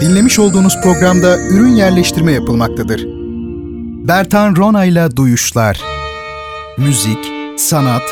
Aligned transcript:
Dinlemiş 0.00 0.38
olduğunuz 0.38 0.80
programda 0.82 1.38
ürün 1.38 1.76
yerleştirme 1.76 2.32
yapılmaktadır. 2.32 3.04
Bertan 4.08 4.56
Ronayla 4.56 5.16
Duyuşlar 5.16 5.80
Müzik, 6.78 7.18
sanat, 7.56 8.02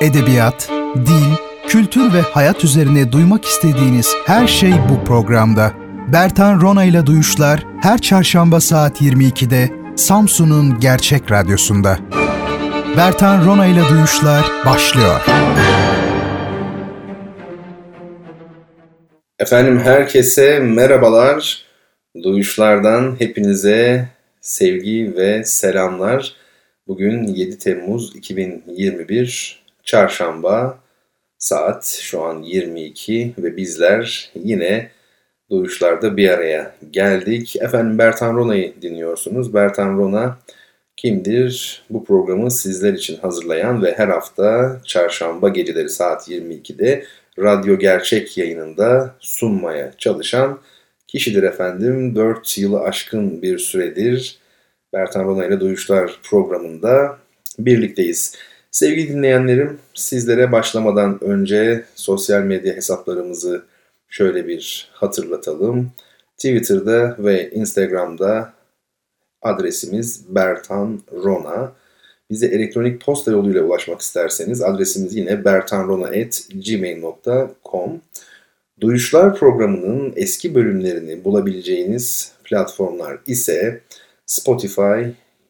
edebiyat, 0.00 0.70
dil, 0.96 1.34
kültür 1.68 2.12
ve 2.12 2.20
hayat 2.20 2.64
üzerine 2.64 3.12
duymak 3.12 3.44
istediğiniz 3.44 4.14
her 4.26 4.46
şey 4.46 4.72
bu 4.88 5.04
programda. 5.04 5.72
Bertan 6.12 6.60
Ronayla 6.60 7.06
Duyuşlar 7.06 7.66
her 7.82 7.98
çarşamba 7.98 8.60
saat 8.60 9.02
22'de 9.02 9.70
Samsun'un 9.96 10.80
Gerçek 10.80 11.30
Radyosu'nda. 11.30 11.98
Bertan 12.96 13.44
Ronayla 13.44 13.88
Duyuşlar 13.88 14.44
başlıyor. 14.66 15.20
Efendim 19.40 19.78
herkese 19.78 20.60
merhabalar. 20.60 21.64
Duyuşlardan 22.22 23.16
hepinize 23.18 24.08
sevgi 24.40 25.16
ve 25.16 25.44
selamlar. 25.44 26.34
Bugün 26.86 27.26
7 27.26 27.58
Temmuz 27.58 28.16
2021 28.16 29.62
Çarşamba 29.84 30.78
saat 31.38 31.86
şu 31.86 32.22
an 32.22 32.42
22 32.42 33.34
ve 33.38 33.56
bizler 33.56 34.30
yine 34.34 34.90
Duyuşlarda 35.50 36.16
bir 36.16 36.28
araya 36.28 36.74
geldik. 36.90 37.56
Efendim 37.56 37.98
Bertan 37.98 38.36
Rona'yı 38.36 38.74
dinliyorsunuz. 38.82 39.54
Bertan 39.54 39.98
Rona 39.98 40.38
kimdir? 40.96 41.82
Bu 41.90 42.04
programı 42.04 42.50
sizler 42.50 42.92
için 42.92 43.16
hazırlayan 43.16 43.82
ve 43.82 43.94
her 43.96 44.08
hafta 44.08 44.80
çarşamba 44.84 45.48
geceleri 45.48 45.88
saat 45.88 46.28
22'de 46.28 47.04
Radyo 47.40 47.78
Gerçek 47.78 48.38
yayınında 48.38 49.14
sunmaya 49.20 49.92
çalışan 49.98 50.60
kişidir 51.08 51.42
efendim. 51.42 52.16
4 52.16 52.58
yılı 52.58 52.80
aşkın 52.80 53.42
bir 53.42 53.58
süredir 53.58 54.38
Bertan 54.92 55.24
Rona 55.24 55.46
ile 55.46 55.60
Duyuşlar 55.60 56.20
programında 56.22 57.18
birlikteyiz. 57.58 58.36
Sevgili 58.70 59.08
dinleyenlerim, 59.08 59.78
sizlere 59.94 60.52
başlamadan 60.52 61.24
önce 61.24 61.84
sosyal 61.94 62.42
medya 62.42 62.74
hesaplarımızı 62.74 63.64
şöyle 64.08 64.46
bir 64.46 64.90
hatırlatalım. 64.92 65.92
Twitter'da 66.36 67.16
ve 67.18 67.50
Instagram'da 67.50 68.52
adresimiz 69.42 70.34
Bertan 70.34 71.00
Rona. 71.12 71.72
Bize 72.30 72.46
elektronik 72.46 73.04
posta 73.04 73.30
yoluyla 73.30 73.62
ulaşmak 73.62 74.00
isterseniz 74.00 74.62
adresimiz 74.62 75.16
yine 75.16 75.44
bertanrona.gmail.com 75.44 78.00
Duyuşlar 78.80 79.36
programının 79.36 80.12
eski 80.16 80.54
bölümlerini 80.54 81.24
bulabileceğiniz 81.24 82.32
platformlar 82.44 83.18
ise 83.26 83.80
Spotify, 84.26 85.00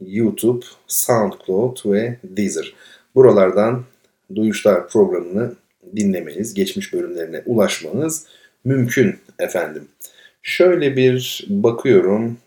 YouTube, 0.01 0.67
SoundCloud 0.87 1.77
ve 1.85 2.17
Deezer. 2.25 2.75
Buralardan 3.15 3.85
Duyuşlar 4.35 4.89
programını 4.89 5.55
dinlemeniz, 5.97 6.55
geçmiş 6.55 6.93
bölümlerine 6.93 7.43
ulaşmanız 7.47 8.27
mümkün 8.65 9.19
efendim. 9.39 9.89
Şöyle 10.43 10.97
bir 10.97 11.47
bakıyorum 11.49 12.39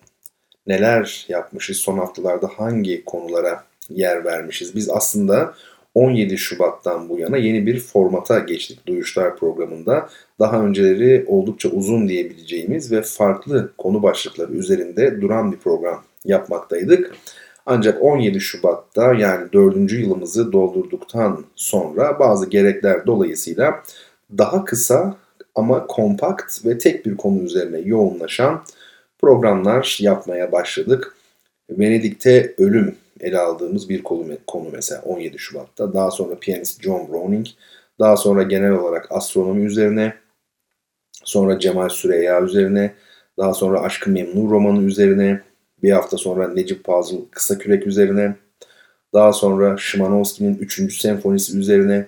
neler 0.68 1.26
yapmışız 1.30 1.78
son 1.78 1.98
haftalarda 1.98 2.48
hangi 2.48 3.06
konulara 3.06 3.64
yer 3.90 4.26
vermişiz. 4.26 4.76
Biz 4.76 4.90
aslında 4.90 5.54
17 5.96 6.38
Şubat'tan 6.38 7.10
bu 7.10 7.20
yana 7.20 7.38
yeni 7.38 7.66
bir 7.66 7.80
formata 7.80 8.40
geçtik 8.40 8.88
Duyuşlar 8.88 9.38
programında. 9.38 10.10
Daha 10.40 10.64
önceleri 10.64 11.26
oldukça 11.28 11.70
uzun 11.70 12.08
diyebileceğimiz 12.08 12.92
ve 12.92 13.02
farklı 13.02 13.72
konu 13.78 14.04
başlıkları 14.04 14.54
üzerinde 14.54 15.22
duran 15.22 15.52
bir 15.52 15.58
program 15.58 16.04
yapmaktaydık. 16.26 17.16
Ancak 17.66 18.04
17 18.04 18.40
Şubat'ta 18.40 19.14
yani 19.14 19.54
4. 19.54 19.92
yılımızı 19.92 20.52
doldurduktan 20.52 21.46
sonra 21.56 22.20
bazı 22.20 22.50
gerekler 22.50 23.06
dolayısıyla 23.08 23.84
daha 24.38 24.66
kısa 24.66 25.18
ama 25.56 25.88
kompakt 25.88 26.66
ve 26.66 26.78
tek 26.78 27.06
bir 27.06 27.18
konu 27.18 27.44
üzerine 27.44 27.80
yoğunlaşan 27.80 28.64
programlar 29.20 29.98
yapmaya 30.02 30.52
başladık. 30.52 31.16
Venedik'te 31.70 32.54
ölüm 32.58 32.96
ele 33.24 33.40
aldığımız 33.40 33.90
bir 33.90 34.04
konu 34.48 34.70
mesela 34.72 35.02
17 35.02 35.40
Şubat'ta. 35.40 35.94
Daha 35.94 36.12
sonra 36.12 36.40
piyanist 36.40 36.84
John 36.84 37.08
Browning, 37.08 37.48
daha 38.00 38.18
sonra 38.18 38.44
genel 38.44 38.72
olarak 38.72 39.12
astronomi 39.12 39.66
üzerine, 39.66 40.14
sonra 41.24 41.60
Cemal 41.60 41.90
Süreyya 41.90 42.42
üzerine, 42.42 42.94
daha 43.38 43.54
sonra 43.54 43.82
Aşkı 43.82 44.10
Memnu 44.10 44.50
romanı 44.50 44.84
üzerine, 44.84 45.42
bir 45.84 45.92
hafta 45.92 46.18
sonra 46.18 46.48
Necip 46.48 46.86
Fazıl 46.86 47.18
Kısa 47.32 47.58
Kürek 47.58 47.88
üzerine, 47.88 48.36
daha 49.14 49.34
sonra 49.34 49.78
Şimanowski'nin 49.78 50.58
3. 50.58 51.02
senfonisi 51.02 51.58
üzerine, 51.60 52.08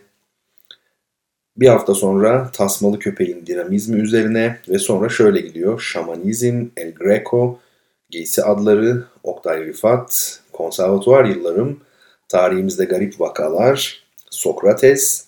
bir 1.57 1.67
hafta 1.67 1.93
sonra 1.93 2.51
Tasmalı 2.53 2.99
Köpeğin 2.99 3.45
dinamizmi 3.45 4.01
üzerine 4.01 4.59
ve 4.69 4.79
sonra 4.79 5.09
şöyle 5.09 5.41
gidiyor. 5.41 5.79
Şamanizm, 5.79 6.65
El 6.77 6.91
Greco, 6.91 7.59
Giysi 8.09 8.43
adları, 8.43 9.03
Oktay 9.23 9.65
Rifat, 9.65 10.39
konservatuvar 10.55 11.25
yıllarım, 11.25 11.79
tarihimizde 12.27 12.85
garip 12.85 13.21
vakalar, 13.21 14.03
Sokrates, 14.29 15.25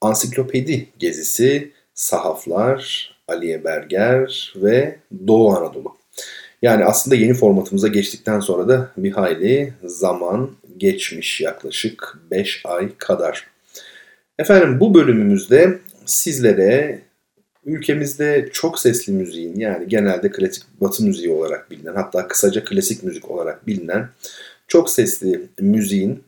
ansiklopedi 0.00 0.88
gezisi, 0.98 1.72
sahaflar, 1.94 3.12
Aliye 3.28 3.64
Berger 3.64 4.54
ve 4.56 4.96
Doğu 5.26 5.56
Anadolu. 5.56 5.96
Yani 6.62 6.84
aslında 6.84 7.16
yeni 7.16 7.34
formatımıza 7.34 7.88
geçtikten 7.88 8.40
sonra 8.40 8.68
da 8.68 8.90
bir 8.96 9.12
hayli 9.12 9.74
zaman 9.84 10.50
geçmiş 10.76 11.40
yaklaşık 11.40 12.18
5 12.30 12.62
ay 12.64 12.96
kadar. 12.98 13.46
Efendim 14.38 14.80
bu 14.80 14.94
bölümümüzde 14.94 15.78
sizlere 16.06 17.02
ülkemizde 17.64 18.48
çok 18.52 18.78
sesli 18.78 19.12
müziğin 19.12 19.56
yani 19.56 19.88
genelde 19.88 20.30
klasik 20.30 20.64
batı 20.80 21.04
müziği 21.04 21.30
olarak 21.30 21.70
bilinen 21.70 21.94
hatta 21.94 22.28
kısaca 22.28 22.64
klasik 22.64 23.02
müzik 23.02 23.30
olarak 23.30 23.66
bilinen 23.66 24.08
çok 24.72 24.90
sesli 24.90 25.40
müziğin 25.60 26.22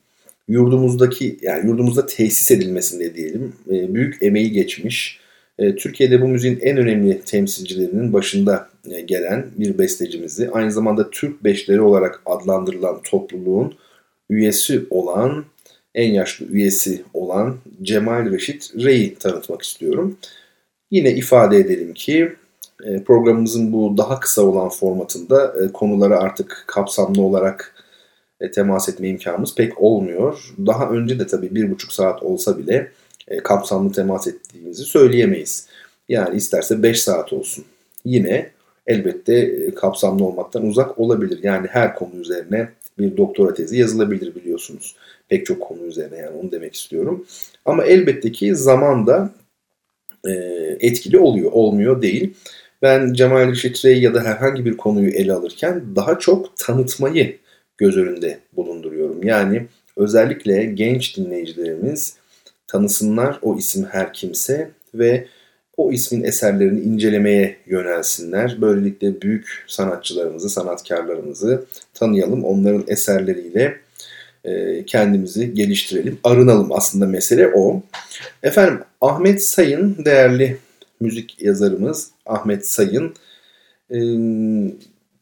yurdumuzdaki 0.48 1.38
yani 1.42 1.66
yurdumuzda 1.66 2.06
tesis 2.06 2.50
edilmesinde 2.50 3.14
diyelim 3.14 3.52
e, 3.70 3.94
büyük 3.94 4.22
emeği 4.22 4.52
geçmiş. 4.52 5.20
E, 5.58 5.76
Türkiye'de 5.76 6.22
bu 6.22 6.28
müziğin 6.28 6.58
en 6.62 6.76
önemli 6.76 7.20
temsilcilerinin 7.20 8.12
başında 8.12 8.68
e, 8.90 9.00
gelen 9.00 9.46
bir 9.56 9.78
bestecimizi 9.78 10.50
aynı 10.50 10.72
zamanda 10.72 11.10
Türk 11.10 11.44
Beşleri 11.44 11.80
olarak 11.80 12.22
adlandırılan 12.26 13.00
topluluğun 13.02 13.74
üyesi 14.30 14.82
olan 14.90 15.44
en 15.94 16.12
yaşlı 16.12 16.46
üyesi 16.46 17.02
olan 17.14 17.56
Cemal 17.82 18.30
Reşit 18.30 18.72
Rey'i 18.76 19.14
tanıtmak 19.14 19.62
istiyorum. 19.62 20.16
Yine 20.90 21.12
ifade 21.12 21.56
edelim 21.56 21.94
ki 21.94 22.32
programımızın 23.06 23.72
bu 23.72 23.96
daha 23.96 24.20
kısa 24.20 24.42
olan 24.42 24.68
formatında 24.68 25.54
konuları 25.72 26.18
artık 26.18 26.64
kapsamlı 26.66 27.22
olarak 27.22 27.73
temas 28.54 28.88
etme 28.88 29.08
imkanımız 29.08 29.54
pek 29.54 29.82
olmuyor. 29.82 30.54
Daha 30.66 30.90
önce 30.90 31.18
de 31.18 31.26
tabii 31.26 31.54
bir 31.54 31.70
buçuk 31.70 31.92
saat 31.92 32.22
olsa 32.22 32.58
bile 32.58 32.90
e, 33.28 33.38
kapsamlı 33.38 33.92
temas 33.92 34.26
ettiğimizi 34.26 34.84
söyleyemeyiz. 34.84 35.68
Yani 36.08 36.36
isterse 36.36 36.82
5 36.82 37.02
saat 37.02 37.32
olsun. 37.32 37.64
Yine 38.04 38.50
elbette 38.86 39.34
e, 39.34 39.74
kapsamlı 39.74 40.24
olmaktan 40.24 40.66
uzak 40.66 40.98
olabilir. 40.98 41.38
Yani 41.42 41.66
her 41.70 41.94
konu 41.94 42.10
üzerine 42.20 42.68
bir 42.98 43.16
doktora 43.16 43.54
tezi 43.54 43.78
yazılabilir 43.78 44.34
biliyorsunuz. 44.34 44.96
Pek 45.28 45.46
çok 45.46 45.60
konu 45.60 45.82
üzerine 45.82 46.16
yani 46.16 46.36
onu 46.36 46.52
demek 46.52 46.74
istiyorum. 46.74 47.26
Ama 47.64 47.84
elbette 47.84 48.32
ki 48.32 48.56
zaman 48.56 49.06
da 49.06 49.30
e, 50.26 50.30
etkili 50.80 51.18
oluyor, 51.18 51.52
olmuyor 51.52 52.02
değil. 52.02 52.34
Ben 52.82 53.12
Cemal 53.12 53.48
Reşit 53.48 53.84
Rey 53.84 54.00
ya 54.00 54.14
da 54.14 54.22
herhangi 54.22 54.64
bir 54.64 54.76
konuyu 54.76 55.10
ele 55.10 55.32
alırken 55.32 55.82
daha 55.96 56.18
çok 56.18 56.56
tanıtmayı 56.56 57.38
göz 57.78 57.96
önünde 57.96 58.38
bulunduruyorum. 58.52 59.22
Yani 59.22 59.66
özellikle 59.96 60.64
genç 60.64 61.16
dinleyicilerimiz 61.16 62.16
tanısınlar 62.66 63.38
o 63.42 63.58
isim 63.58 63.84
her 63.84 64.12
kimse 64.12 64.70
ve 64.94 65.26
o 65.76 65.92
ismin 65.92 66.24
eserlerini 66.24 66.80
incelemeye 66.80 67.56
yönelsinler. 67.66 68.56
Böylelikle 68.60 69.20
büyük 69.22 69.64
sanatçılarımızı, 69.66 70.50
sanatkarlarımızı 70.50 71.64
tanıyalım. 71.94 72.44
Onların 72.44 72.84
eserleriyle 72.88 73.80
e, 74.44 74.84
kendimizi 74.84 75.54
geliştirelim, 75.54 76.18
arınalım 76.24 76.72
aslında 76.72 77.06
mesele 77.06 77.48
o. 77.54 77.82
Efendim 78.42 78.80
Ahmet 79.00 79.44
Sayın 79.44 80.04
değerli 80.04 80.58
müzik 81.00 81.42
yazarımız 81.42 82.10
Ahmet 82.26 82.68
Sayın 82.68 83.14
e, 83.90 83.96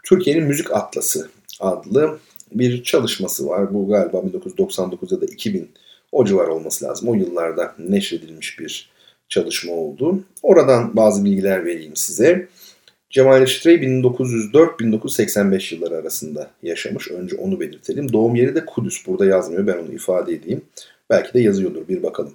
Türkiye'nin 0.05 0.45
Müzik 0.45 0.73
Atlası 0.73 1.29
adlı 1.61 2.19
bir 2.55 2.83
çalışması 2.83 3.49
var. 3.49 3.75
Bu 3.75 3.89
galiba 3.89 4.27
1999 4.27 5.13
ya 5.13 5.21
da 5.21 5.25
2000 5.25 5.69
o 6.13 6.25
civar 6.25 6.47
olması 6.47 6.85
lazım. 6.85 7.09
O 7.09 7.15
yıllarda 7.15 7.75
neşredilmiş 7.79 8.59
bir 8.59 8.91
çalışma 9.29 9.73
oldu. 9.73 10.25
Oradan 10.43 10.97
bazı 10.97 11.25
bilgiler 11.25 11.65
vereyim 11.65 11.97
size. 11.97 12.49
Cemal 13.11 13.41
Reşit 13.41 13.67
Rey 13.67 13.75
1904-1985 13.75 15.75
yılları 15.75 15.97
arasında 15.97 16.51
yaşamış. 16.63 17.11
Önce 17.11 17.37
onu 17.37 17.61
belirtelim. 17.61 18.13
Doğum 18.13 18.35
yeri 18.35 18.55
de 18.55 18.67
Kudüs. 18.67 19.07
Burada 19.07 19.27
yazmıyor. 19.27 19.67
Ben 19.67 19.79
onu 19.79 19.93
ifade 19.93 20.33
edeyim. 20.33 20.63
Belki 21.11 21.35
de 21.35 21.41
yazıyordur. 21.41 21.89
Bir 21.89 22.03
bakalım. 22.03 22.35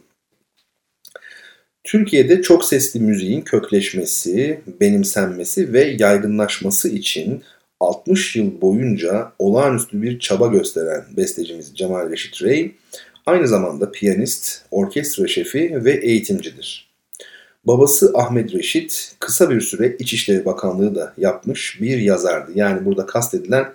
Türkiye'de 1.84 2.42
çok 2.42 2.66
sesli 2.66 3.00
müziğin 3.00 3.42
kökleşmesi, 3.42 4.62
benimsenmesi 4.82 5.74
ve 5.74 5.84
yaygınlaşması 5.84 6.90
için 6.90 7.44
60 7.80 8.36
yıl 8.36 8.62
boyunca 8.62 9.32
olağanüstü 9.40 10.02
bir 10.02 10.20
çaba 10.20 10.48
gösteren 10.48 11.06
bestecimiz 11.18 11.72
Cemal 11.76 12.10
Reşit 12.10 12.44
Rey, 12.44 12.76
aynı 13.26 13.48
zamanda 13.48 13.92
piyanist, 13.92 14.62
orkestra 14.72 15.28
şefi 15.28 15.86
ve 15.86 15.92
eğitimcidir. 15.92 16.88
Babası 17.66 18.12
Ahmet 18.16 18.54
Reşit 18.54 19.16
kısa 19.20 19.50
bir 19.50 19.62
süre 19.62 19.96
İçişleri 20.00 20.46
Bakanlığı 20.46 20.96
da 20.96 21.14
yapmış 21.18 21.82
bir 21.82 21.98
yazardı. 21.98 22.52
Yani 22.56 22.86
burada 22.86 23.06
kastedilen 23.06 23.74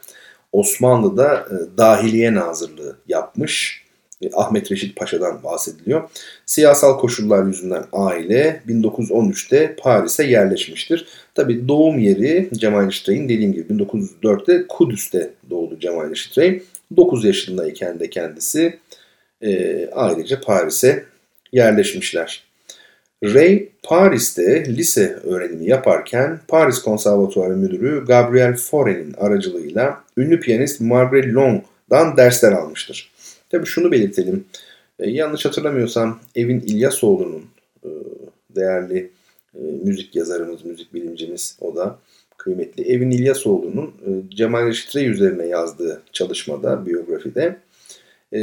Osmanlı'da 0.52 1.34
e, 1.34 1.78
Dahiliye 1.78 2.34
Nazırlığı 2.34 2.96
yapmış. 3.08 3.81
E, 4.22 4.30
Ahmet 4.34 4.72
Reşit 4.72 4.96
Paşa'dan 4.96 5.42
bahsediliyor. 5.44 6.10
Siyasal 6.46 6.98
koşullar 6.98 7.46
yüzünden 7.46 7.84
aile 7.92 8.62
1913'te 8.68 9.76
Paris'e 9.78 10.24
yerleşmiştir. 10.24 11.06
Tabi 11.34 11.68
doğum 11.68 11.98
yeri 11.98 12.48
Cemal 12.54 12.86
Reşit'in 12.86 13.28
dediğim 13.28 13.52
gibi 13.52 13.72
1904'te 13.72 14.66
Kudüs'te 14.68 15.30
doğdu 15.50 15.78
Cemal 15.80 16.10
Reşit 16.10 16.62
9 16.96 17.24
yaşındayken 17.24 18.00
de 18.00 18.10
kendisi 18.10 18.78
e, 19.40 19.86
ailece 19.88 20.40
Paris'e 20.40 21.04
yerleşmişler. 21.52 22.42
Ray 23.24 23.68
Paris'te 23.82 24.64
lise 24.76 25.18
öğrenimi 25.24 25.68
yaparken 25.68 26.40
Paris 26.48 26.78
Konservatuarı 26.78 27.56
Müdürü 27.56 28.04
Gabriel 28.04 28.56
Faure'nin 28.56 29.14
aracılığıyla 29.14 30.04
ünlü 30.16 30.40
piyanist 30.40 30.80
Margaret 30.80 31.34
Long'dan 31.34 32.16
dersler 32.16 32.52
almıştır. 32.52 33.11
Tabii 33.52 33.66
şunu 33.66 33.92
belirtelim. 33.92 34.44
E, 34.98 35.10
yanlış 35.10 35.44
hatırlamıyorsam 35.44 36.20
Evin 36.34 36.60
İlyasoğlu'nun 36.60 37.44
e, 37.84 37.88
değerli 38.50 39.10
e, 39.54 39.60
müzik 39.84 40.16
yazarımız, 40.16 40.64
müzik 40.64 40.94
bilimcimiz 40.94 41.56
o 41.60 41.76
da 41.76 41.98
kıymetli. 42.36 42.84
Evin 42.84 43.10
İlyasoğlu'nun 43.10 43.86
e, 43.86 44.36
Cemal 44.36 44.66
Reşit 44.66 44.96
Rey 44.96 45.08
üzerine 45.08 45.46
yazdığı 45.46 46.02
çalışmada, 46.12 46.86
biyografide 46.86 47.56
e, 48.32 48.38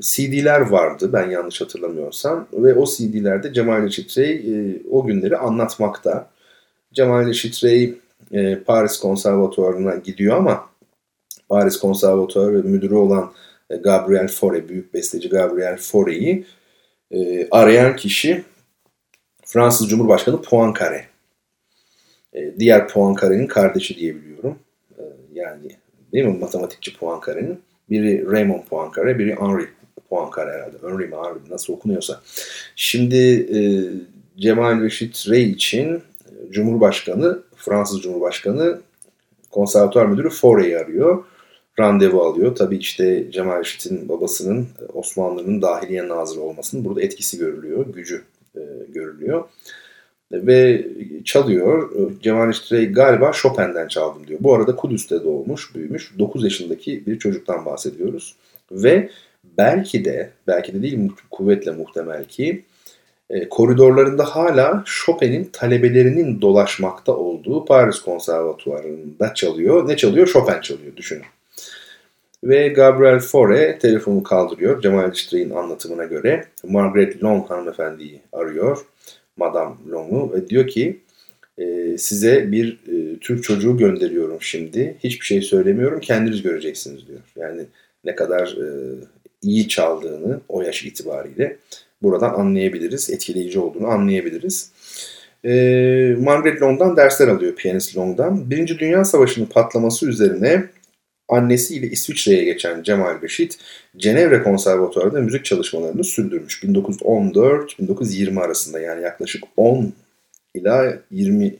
CD'ler 0.00 0.60
vardı 0.60 1.10
ben 1.12 1.30
yanlış 1.30 1.60
hatırlamıyorsam 1.60 2.48
ve 2.52 2.74
o 2.74 2.86
CD'lerde 2.86 3.52
Cemal 3.52 3.82
Reşit 3.82 4.18
Rey 4.18 4.32
e, 4.32 4.82
o 4.90 5.06
günleri 5.06 5.36
anlatmakta. 5.36 6.30
Cemal 6.92 7.26
Reşit 7.26 7.64
Rey 7.64 7.94
e, 8.32 8.58
Paris 8.58 8.98
Konservatuvarı'na 8.98 9.96
gidiyor 9.96 10.36
ama 10.36 10.70
Paris 11.48 11.76
Konservatuvarı 11.76 12.64
müdürü 12.64 12.94
olan 12.94 13.32
Gabriel 13.70 14.26
Fauré, 14.26 14.68
büyük 14.68 14.94
besteci 14.94 15.28
Gabriel 15.28 15.74
Fauré'yi 15.74 16.44
e, 17.10 17.48
arayan 17.50 17.96
kişi 17.96 18.44
Fransız 19.44 19.88
Cumhurbaşkanı 19.88 20.36
Poincaré. 20.36 21.00
E, 22.32 22.58
diğer 22.58 22.88
Poincaré'nin 22.88 23.46
kardeşi 23.46 23.96
diyebiliyorum. 23.96 24.58
E, 24.98 25.02
yani 25.32 25.70
değil 26.12 26.24
mi 26.24 26.38
matematikçi 26.38 26.92
Poincaré'nin. 26.92 27.60
Biri 27.90 28.26
Raymond 28.26 28.62
Poincaré, 28.70 29.18
biri 29.18 29.36
Henri 29.36 29.68
Poincaré 30.10 30.52
herhalde. 30.52 30.76
Henri 30.82 31.06
mi 31.06 31.16
Henri 31.16 31.50
nasıl 31.50 31.72
okunuyorsa. 31.72 32.20
Şimdi 32.76 33.16
e, 33.56 33.58
Cemal 34.40 34.82
Reşit 34.82 35.28
Rey 35.28 35.50
için 35.50 35.94
e, 35.94 36.50
Cumhurbaşkanı, 36.50 37.42
Fransız 37.56 38.02
Cumhurbaşkanı 38.02 38.80
konservatuar 39.50 40.06
müdürü 40.06 40.28
Fauré'yi 40.28 40.78
arıyor. 40.78 41.24
Randevu 41.80 42.22
alıyor. 42.22 42.54
Tabii 42.54 42.76
işte 42.76 43.30
Cemal 43.30 43.60
Reşit'in 43.60 44.08
babasının 44.08 44.68
Osmanlı'nın 44.92 45.62
dahiliye 45.62 46.08
nazırı 46.08 46.40
olmasının 46.40 46.84
burada 46.84 47.02
etkisi 47.02 47.38
görülüyor, 47.38 47.86
gücü 47.86 48.22
e, 48.56 48.60
görülüyor. 48.88 49.44
Ve 50.32 50.86
çalıyor. 51.24 51.90
Cemal 52.22 52.48
Reşit 52.48 52.94
galiba 52.96 53.32
Chopin'den 53.32 53.88
çaldım 53.88 54.26
diyor. 54.26 54.40
Bu 54.42 54.54
arada 54.54 54.76
Kudüs'te 54.76 55.24
doğmuş, 55.24 55.74
büyümüş. 55.74 56.12
9 56.18 56.44
yaşındaki 56.44 57.06
bir 57.06 57.18
çocuktan 57.18 57.64
bahsediyoruz. 57.64 58.36
Ve 58.72 59.10
belki 59.58 60.04
de, 60.04 60.30
belki 60.46 60.74
de 60.74 60.82
değil 60.82 61.12
kuvvetle 61.30 61.70
muhtemel 61.70 62.24
ki 62.24 62.64
e, 63.30 63.48
koridorlarında 63.48 64.24
hala 64.24 64.82
Chopin'in 64.86 65.44
talebelerinin 65.52 66.40
dolaşmakta 66.40 67.16
olduğu 67.16 67.64
Paris 67.64 67.98
Konservatuvarı'nda 67.98 69.34
çalıyor. 69.34 69.88
Ne 69.88 69.96
çalıyor? 69.96 70.26
Chopin 70.26 70.60
çalıyor 70.60 70.96
düşünün. 70.96 71.24
Ve 72.48 72.68
Gabriel 72.68 73.18
Fauré 73.18 73.78
telefonu 73.78 74.22
kaldırıyor. 74.22 74.82
Cemal 74.82 75.10
Reşit'in 75.10 75.50
anlatımına 75.50 76.04
göre 76.04 76.44
Margaret 76.64 77.24
Long 77.24 77.50
hanımefendiyi 77.50 78.20
arıyor 78.32 78.86
Madame 79.36 79.74
Long'u 79.90 80.32
ve 80.32 80.48
diyor 80.48 80.66
ki 80.66 81.00
e, 81.58 81.98
size 81.98 82.52
bir 82.52 82.72
e, 82.72 83.18
Türk 83.18 83.44
çocuğu 83.44 83.76
gönderiyorum 83.76 84.38
şimdi. 84.40 84.96
Hiçbir 85.04 85.26
şey 85.26 85.42
söylemiyorum 85.42 86.00
kendiniz 86.00 86.42
göreceksiniz 86.42 87.08
diyor. 87.08 87.20
Yani 87.36 87.62
ne 88.04 88.14
kadar 88.14 88.46
e, 88.46 88.66
iyi 89.42 89.68
çaldığını 89.68 90.40
o 90.48 90.62
yaş 90.62 90.84
itibariyle 90.84 91.56
buradan 92.02 92.34
anlayabiliriz. 92.34 93.10
Etkileyici 93.10 93.58
olduğunu 93.58 93.86
anlayabiliriz. 93.86 94.70
E, 95.44 95.52
Margaret 96.20 96.62
Long'dan 96.62 96.96
dersler 96.96 97.28
alıyor 97.28 97.54
piyanist 97.54 97.96
Long'dan. 97.96 98.50
Birinci 98.50 98.78
Dünya 98.78 99.04
Savaşı'nın 99.04 99.46
patlaması 99.46 100.08
üzerine 100.08 100.64
annesiyle 101.28 101.86
İsviçre'ye 101.86 102.44
geçen 102.44 102.82
Cemal 102.82 103.22
Reşit, 103.22 103.58
Cenevre 103.96 104.42
Konservatuarı'nda 104.42 105.20
müzik 105.20 105.44
çalışmalarını 105.44 106.04
sürdürmüş. 106.04 106.62
1914-1920 106.62 108.40
arasında 108.40 108.80
yani 108.80 109.02
yaklaşık 109.02 109.44
10 109.56 109.92
ila 110.54 110.98
20, 111.10 111.56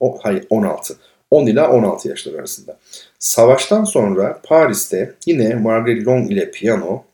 o, 0.00 0.18
hayır 0.22 0.46
16, 0.50 0.96
10 1.30 1.46
ila 1.46 1.70
16 1.72 2.08
yaşlar 2.08 2.34
arasında. 2.34 2.78
Savaştan 3.18 3.84
sonra 3.84 4.40
Paris'te 4.44 5.14
yine 5.26 5.54
Marguerite 5.54 6.04
Long 6.04 6.32
ile 6.32 6.50
piyano, 6.50 7.04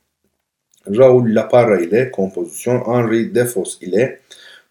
Raoul 0.97 1.35
Laparra 1.35 1.81
ile 1.81 2.11
kompozisyon, 2.11 2.85
Henri 2.85 3.35
Defos 3.35 3.83
ile 3.83 4.21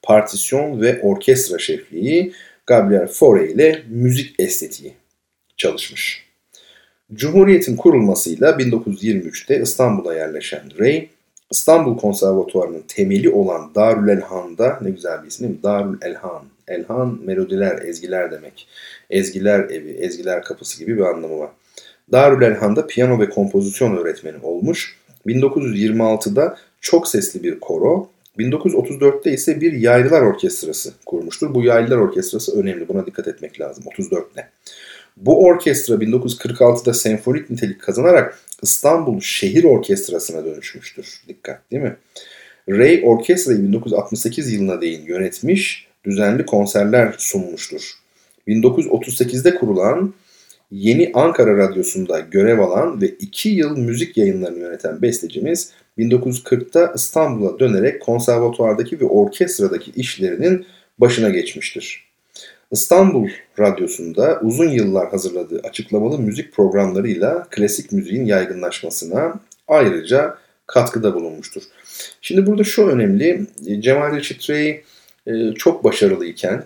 partisyon 0.04 0.82
ve 0.82 1.02
orkestra 1.02 1.60
şefliği, 1.60 2.34
Gabriel 2.66 3.08
Fauré 3.08 3.52
ile 3.52 3.84
müzik 3.90 4.40
estetiği 4.40 4.94
çalışmış. 5.58 6.25
Cumhuriyet'in 7.14 7.76
kurulmasıyla 7.76 8.52
1923'te 8.52 9.62
İstanbul'a 9.62 10.16
yerleşen 10.16 10.80
Ray, 10.80 11.08
İstanbul 11.52 11.98
Konservatuvarı'nın 11.98 12.84
temeli 12.88 13.30
olan 13.30 13.76
Darül 13.76 14.08
Elhan'da, 14.08 14.80
ne 14.82 14.90
güzel 14.90 15.24
bir 15.24 15.28
isim 15.28 15.48
değil 15.48 15.58
mi? 15.58 15.64
Darül 15.64 15.98
Elhan. 16.02 16.44
Elhan 16.68 17.20
melodiler, 17.26 17.82
ezgiler 17.82 18.32
demek. 18.32 18.68
Ezgiler 19.10 19.60
evi, 19.60 19.92
ezgiler 19.92 20.44
kapısı 20.44 20.80
gibi 20.80 20.98
bir 20.98 21.02
anlamı 21.02 21.40
var. 21.40 21.50
Darül 22.12 22.42
Elhan'da 22.42 22.88
piyano 22.88 23.20
ve 23.20 23.30
kompozisyon 23.30 23.98
öğretmeni 23.98 24.38
olmuş. 24.44 24.98
1926'da 25.28 26.58
çok 26.82 27.08
sesli 27.08 27.44
bir 27.44 27.60
koro, 27.60 28.10
1934'te 28.40 29.32
ise 29.32 29.62
bir 29.62 29.74
yaylılar 29.74 30.22
orkestrası 30.22 30.94
kurmuştur. 31.06 31.54
Bu 31.54 31.64
yaylılar 31.64 31.98
orkestrası 31.98 32.60
önemli. 32.60 32.88
Buna 32.88 33.06
dikkat 33.06 33.28
etmek 33.28 33.62
lazım. 33.62 33.84
34'te. 33.84 34.50
Bu 35.18 35.46
orkestra 35.46 35.96
1946'da 35.96 36.94
senfonik 36.94 37.50
nitelik 37.50 37.82
kazanarak 37.82 38.40
İstanbul 38.62 39.22
Şehir 39.22 39.64
Orkestrası'na 39.64 40.46
dönüşmüştür. 40.46 41.22
Dikkat 41.28 41.72
değil 41.72 41.84
mi? 41.84 41.96
Ray 42.70 43.02
orkestrayı 43.04 43.60
1968 43.60 44.54
yılına 44.54 44.82
değin 44.82 45.06
yönetmiş, 45.06 45.88
düzenli 46.06 46.46
konserler 46.46 47.16
sunmuştur. 47.18 47.94
1938'de 48.48 49.56
kurulan 49.56 50.14
Yeni 50.72 51.12
Ankara 51.14 51.58
Radyosu'nda 51.58 52.20
görev 52.20 52.60
alan 52.60 53.02
ve 53.02 53.08
2 53.08 53.50
yıl 53.50 53.78
müzik 53.78 54.18
yayınlarını 54.18 54.60
yöneten 54.60 55.02
bestecimiz 55.02 55.72
1940'ta 55.98 56.94
İstanbul'a 56.96 57.60
dönerek 57.60 58.02
konservatuardaki 58.02 59.00
ve 59.00 59.06
orkestradaki 59.06 59.92
işlerinin 59.92 60.66
başına 61.00 61.30
geçmiştir. 61.30 62.05
İstanbul 62.76 63.30
Radyosu'nda 63.60 64.40
uzun 64.42 64.70
yıllar 64.70 65.10
hazırladığı 65.10 65.60
açıklamalı 65.64 66.20
müzik 66.20 66.54
programlarıyla 66.54 67.48
klasik 67.50 67.92
müziğin 67.92 68.26
yaygınlaşmasına 68.26 69.40
ayrıca 69.68 70.38
katkıda 70.68 71.14
bulunmuştur. 71.14 71.64
Şimdi 72.22 72.46
burada 72.46 72.64
şu 72.64 72.88
önemli, 72.88 73.48
Cemal 73.80 74.16
Reşit 74.16 74.50
Rey 74.50 74.84
e, 75.28 75.54
çok 75.54 75.84
başarılıyken 75.84 76.64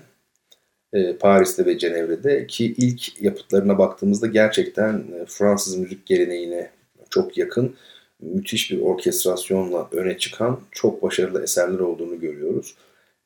e, 0.93 1.17
Paris'te 1.17 1.65
ve 1.65 1.77
Cenevre'de 1.77 2.47
ki 2.47 2.75
ilk 2.77 3.21
yapıtlarına 3.21 3.77
baktığımızda 3.77 4.27
gerçekten 4.27 4.93
e, 4.93 5.25
Fransız 5.27 5.77
müzik 5.77 6.05
geleneğine 6.05 6.69
çok 7.09 7.37
yakın 7.37 7.75
müthiş 8.19 8.71
bir 8.71 8.81
orkestrasyonla 8.81 9.87
öne 9.91 10.17
çıkan 10.17 10.59
çok 10.71 11.03
başarılı 11.03 11.43
eserler 11.43 11.79
olduğunu 11.79 12.19
görüyoruz. 12.19 12.75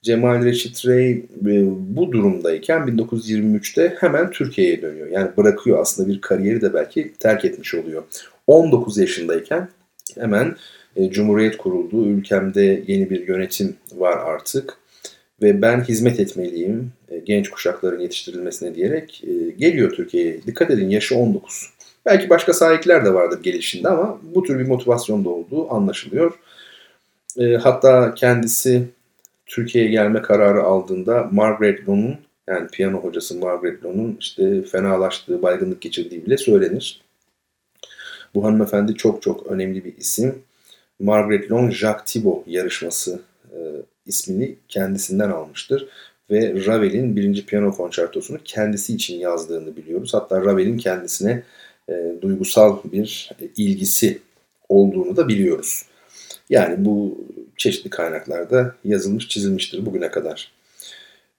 Cemal 0.04 0.46
Reşit 0.46 0.86
Rey 0.86 1.12
e, 1.12 1.26
bu 1.96 2.12
durumdayken 2.12 2.82
1923'te 2.82 3.96
hemen 4.00 4.32
Türkiye'ye 4.32 4.82
dönüyor. 4.82 5.08
Yani 5.08 5.32
bırakıyor 5.38 5.80
aslında 5.80 6.10
bir 6.10 6.22
kariyeri 6.22 6.62
de 6.62 6.74
belki 6.74 7.14
terk 7.20 7.46
etmiş 7.46 7.76
oluyor. 7.76 8.04
19 8.48 8.98
yaşındayken 8.98 9.70
hemen 10.20 10.56
e, 10.96 11.10
Cumhuriyet 11.10 11.58
kuruldu. 11.58 12.06
Ülkemde 12.06 12.84
yeni 12.88 13.10
bir 13.10 13.28
yönetim 13.28 13.76
var 13.96 14.18
artık 14.18 14.78
ve 15.42 15.62
ben 15.62 15.82
hizmet 15.82 16.20
etmeliyim 16.20 16.92
e, 17.10 17.20
genç 17.20 17.50
kuşakların 17.50 18.00
yetiştirilmesine 18.00 18.76
diyerek 18.76 19.24
geliyor 19.58 19.92
Türkiye'ye. 19.92 20.44
Dikkat 20.44 20.72
edin 20.72 20.90
yaşı 20.90 21.18
19. 21.18 21.70
Belki 22.06 22.30
başka 22.30 22.54
sahipler 22.54 23.06
de 23.06 23.14
vardır 23.14 23.44
gelişinde 23.44 23.90
ama 23.90 24.20
bu 24.36 24.44
tür 24.44 24.60
bir 24.60 24.68
motivasyon 24.68 25.26
da 25.26 25.30
olduğu 25.30 25.74
anlaşılıyor. 25.74 26.34
Hatta 27.62 28.14
kendisi 28.16 28.84
Türkiye'ye 29.54 29.92
gelme 29.92 30.22
kararı 30.22 30.64
aldığında 30.64 31.30
Margaret 31.32 31.90
Lohn'un 31.90 32.16
yani 32.48 32.68
piyano 32.68 32.98
hocası 32.98 33.40
Margaret 33.40 33.84
Lohn'un 33.86 34.18
işte 34.20 34.62
fenalaştığı, 34.62 35.42
baygınlık 35.42 35.82
geçirdiği 35.82 36.26
bile 36.26 36.38
söylenir. 36.38 37.02
Bu 38.36 38.44
hanımefendi 38.46 38.96
çok 38.96 39.22
çok 39.22 39.48
önemli 39.48 39.86
bir 39.86 39.98
isim. 39.98 40.36
Margaret 41.00 41.52
Long 41.52 41.72
Jacques 41.72 42.14
Thibault 42.14 42.48
yarışması 42.48 43.22
e, 43.52 43.58
ismini 44.06 44.56
kendisinden 44.68 45.30
almıştır. 45.30 45.88
Ve 46.32 46.66
Ravel'in 46.66 47.16
birinci 47.16 47.46
piyano 47.46 47.72
konçertosunu 47.72 48.38
kendisi 48.46 48.94
için 48.96 49.20
yazdığını 49.20 49.78
biliyoruz. 49.78 50.14
Hatta 50.14 50.42
Ravel'in 50.42 50.78
kendisine 50.78 51.44
e, 51.90 52.14
duygusal 52.22 52.78
bir 52.84 53.32
e, 53.42 53.46
ilgisi 53.58 54.20
olduğunu 54.70 55.18
da 55.18 55.28
biliyoruz. 55.28 55.86
Yani 56.50 56.86
bu 56.86 57.18
çeşitli 57.64 57.90
kaynaklarda 57.90 58.76
yazılmış, 58.86 59.28
çizilmiştir 59.28 59.86
bugüne 59.86 60.12
kadar. 60.12 60.52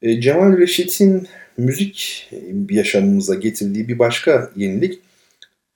E, 0.02 0.20
Cemal 0.20 0.58
Reşit'in 0.58 1.28
müzik 1.56 2.30
yaşamımıza 2.70 3.34
getirdiği 3.34 3.88
bir 3.88 3.98
başka 3.98 4.50
yenilik 4.56 5.00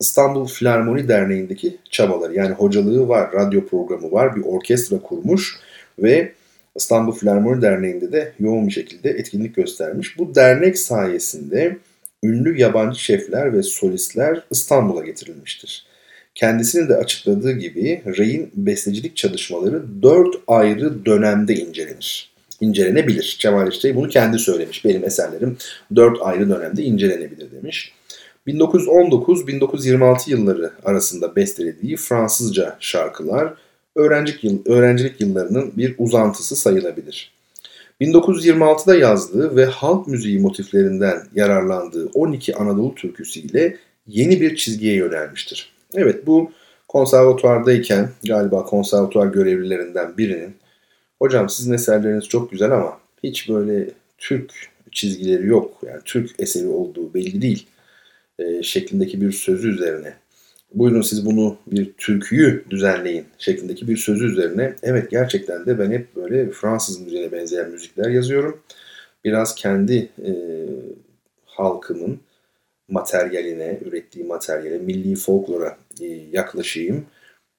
İstanbul 0.00 0.46
Filarmoni 0.46 1.08
Derneği'ndeki 1.08 1.76
çabaları. 1.90 2.34
Yani 2.34 2.54
hocalığı 2.54 3.08
var, 3.08 3.32
radyo 3.32 3.66
programı 3.66 4.12
var, 4.12 4.36
bir 4.36 4.42
orkestra 4.42 4.98
kurmuş 4.98 5.56
ve 5.98 6.32
İstanbul 6.76 7.12
Filarmoni 7.12 7.62
Derneği'nde 7.62 8.12
de 8.12 8.32
yoğun 8.40 8.66
bir 8.66 8.72
şekilde 8.72 9.10
etkinlik 9.10 9.54
göstermiş. 9.54 10.18
Bu 10.18 10.34
dernek 10.34 10.78
sayesinde 10.78 11.78
ünlü 12.22 12.60
yabancı 12.60 13.00
şefler 13.00 13.52
ve 13.52 13.62
solistler 13.62 14.42
İstanbul'a 14.50 15.04
getirilmiştir. 15.04 15.86
Kendisinin 16.38 16.88
de 16.88 16.96
açıkladığı 16.96 17.52
gibi 17.52 18.02
Ray'in 18.18 18.50
bestecilik 18.54 19.16
çalışmaları 19.16 20.02
dört 20.02 20.36
ayrı 20.46 21.04
dönemde 21.04 21.54
incelenir. 21.54 22.30
İncelenebilir. 22.60 23.36
Cemal 23.40 23.72
İşte 23.72 23.96
bunu 23.96 24.08
kendi 24.08 24.38
söylemiş. 24.38 24.84
Benim 24.84 25.04
eserlerim 25.04 25.56
dört 25.96 26.18
ayrı 26.20 26.48
dönemde 26.48 26.82
incelenebilir 26.82 27.52
demiş. 27.52 27.92
1919-1926 28.46 30.30
yılları 30.30 30.70
arasında 30.84 31.36
bestelediği 31.36 31.96
Fransızca 31.96 32.76
şarkılar 32.80 33.54
öğrencilik, 33.96 34.44
yıl, 34.44 34.58
öğrencilik 34.66 35.20
yıllarının 35.20 35.72
bir 35.76 35.94
uzantısı 35.98 36.56
sayılabilir. 36.56 37.32
1926'da 38.00 38.94
yazdığı 38.94 39.56
ve 39.56 39.64
halk 39.64 40.06
müziği 40.06 40.38
motiflerinden 40.38 41.22
yararlandığı 41.34 42.06
12 42.14 42.56
Anadolu 42.56 42.94
türküsüyle 42.94 43.76
yeni 44.06 44.40
bir 44.40 44.56
çizgiye 44.56 44.94
yönelmiştir. 44.94 45.77
Evet 45.94 46.26
bu 46.26 46.52
konservatuvardayken 46.88 48.08
galiba 48.24 48.64
konservatuvar 48.64 49.26
görevlilerinden 49.26 50.16
birinin 50.18 50.56
hocam 51.18 51.48
sizin 51.48 51.72
eserleriniz 51.72 52.28
çok 52.28 52.50
güzel 52.50 52.72
ama 52.72 53.00
hiç 53.24 53.48
böyle 53.48 53.90
Türk 54.18 54.52
çizgileri 54.92 55.46
yok. 55.46 55.80
Yani 55.86 56.00
Türk 56.04 56.30
eseri 56.38 56.66
olduğu 56.66 57.14
belli 57.14 57.42
değil 57.42 57.66
e, 58.38 58.62
şeklindeki 58.62 59.20
bir 59.20 59.32
sözü 59.32 59.70
üzerine. 59.70 60.14
Buyurun 60.74 61.02
siz 61.02 61.26
bunu 61.26 61.56
bir 61.66 61.92
türküyü 61.92 62.64
düzenleyin 62.70 63.24
şeklindeki 63.38 63.88
bir 63.88 63.96
sözü 63.96 64.26
üzerine. 64.26 64.74
Evet 64.82 65.10
gerçekten 65.10 65.66
de 65.66 65.78
ben 65.78 65.90
hep 65.90 66.16
böyle 66.16 66.50
Fransız 66.50 67.00
müziğine 67.00 67.32
benzeyen 67.32 67.70
müzikler 67.70 68.10
yazıyorum. 68.10 68.60
Biraz 69.24 69.54
kendi 69.54 70.08
e, 70.26 70.32
halkımın 71.44 72.20
materyaline, 72.88 73.78
ürettiği 73.84 74.24
materyale, 74.24 74.78
milli 74.78 75.14
folklora 75.16 75.78
e, 76.00 76.06
yaklaşayım 76.32 77.06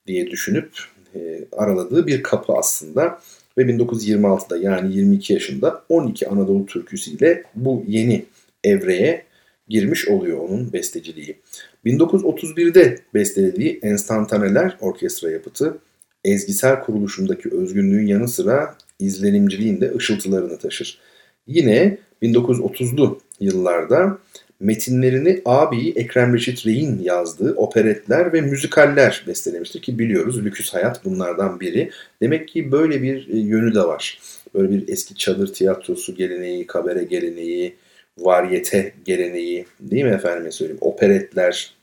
diye 0.07 0.27
düşünüp 0.27 0.69
e, 1.15 1.45
araladığı 1.51 2.07
bir 2.07 2.23
kapı 2.23 2.53
aslında. 2.53 3.19
Ve 3.57 3.61
1926'da 3.61 4.57
yani 4.57 4.95
22 4.95 5.33
yaşında 5.33 5.83
12 5.89 6.27
Anadolu 6.27 6.65
türküsüyle 6.65 7.43
bu 7.55 7.83
yeni 7.87 8.25
evreye 8.63 9.25
girmiş 9.67 10.07
oluyor 10.07 10.37
onun 10.37 10.73
besteciliği. 10.73 11.37
1931'de 11.85 12.99
bestelediği 13.13 13.79
Enstantaneler 13.83 14.77
orkestra 14.81 15.31
yapıtı 15.31 15.77
ezgisel 16.23 16.81
kuruluşundaki 16.81 17.49
özgünlüğün 17.49 18.07
yanı 18.07 18.27
sıra 18.27 18.75
izlenimciliğin 18.99 19.81
de 19.81 19.95
ışıltılarını 19.95 20.57
taşır. 20.57 20.99
Yine 21.47 21.97
1930'lu 22.21 23.19
yıllarda 23.39 24.17
metinlerini 24.59 25.41
abi 25.45 25.89
Ekrem 25.89 26.33
Reşit 26.33 26.65
Rey'in 26.65 26.99
yazdığı 27.03 27.53
operetler 27.55 28.33
ve 28.33 28.41
müzikaller 28.41 29.23
bestelemiştir 29.27 29.81
ki 29.81 29.99
biliyoruz 29.99 30.45
Lüküs 30.45 30.73
Hayat 30.73 31.05
bunlardan 31.05 31.59
biri. 31.59 31.91
Demek 32.21 32.47
ki 32.47 32.71
böyle 32.71 33.01
bir 33.01 33.29
e, 33.29 33.37
yönü 33.37 33.75
de 33.75 33.81
var. 33.81 34.19
Böyle 34.53 34.71
bir 34.71 34.87
eski 34.87 35.15
çadır 35.15 35.53
tiyatrosu 35.53 36.15
geleneği, 36.15 36.67
kabare 36.67 37.03
geleneği, 37.03 37.75
varyete 38.17 38.93
geleneği 39.05 39.65
değil 39.79 40.05
mi 40.05 40.11
efendime 40.11 40.51
söyleyeyim 40.51 40.81
operetler. 40.81 41.73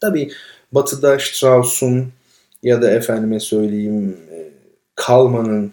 Tabi 0.00 0.30
batıda 0.72 1.18
Strauss'un 1.18 2.12
ya 2.62 2.82
da 2.82 2.90
efendime 2.90 3.40
söyleyeyim 3.40 4.16
e, 4.32 4.48
Kalman'ın 4.94 5.72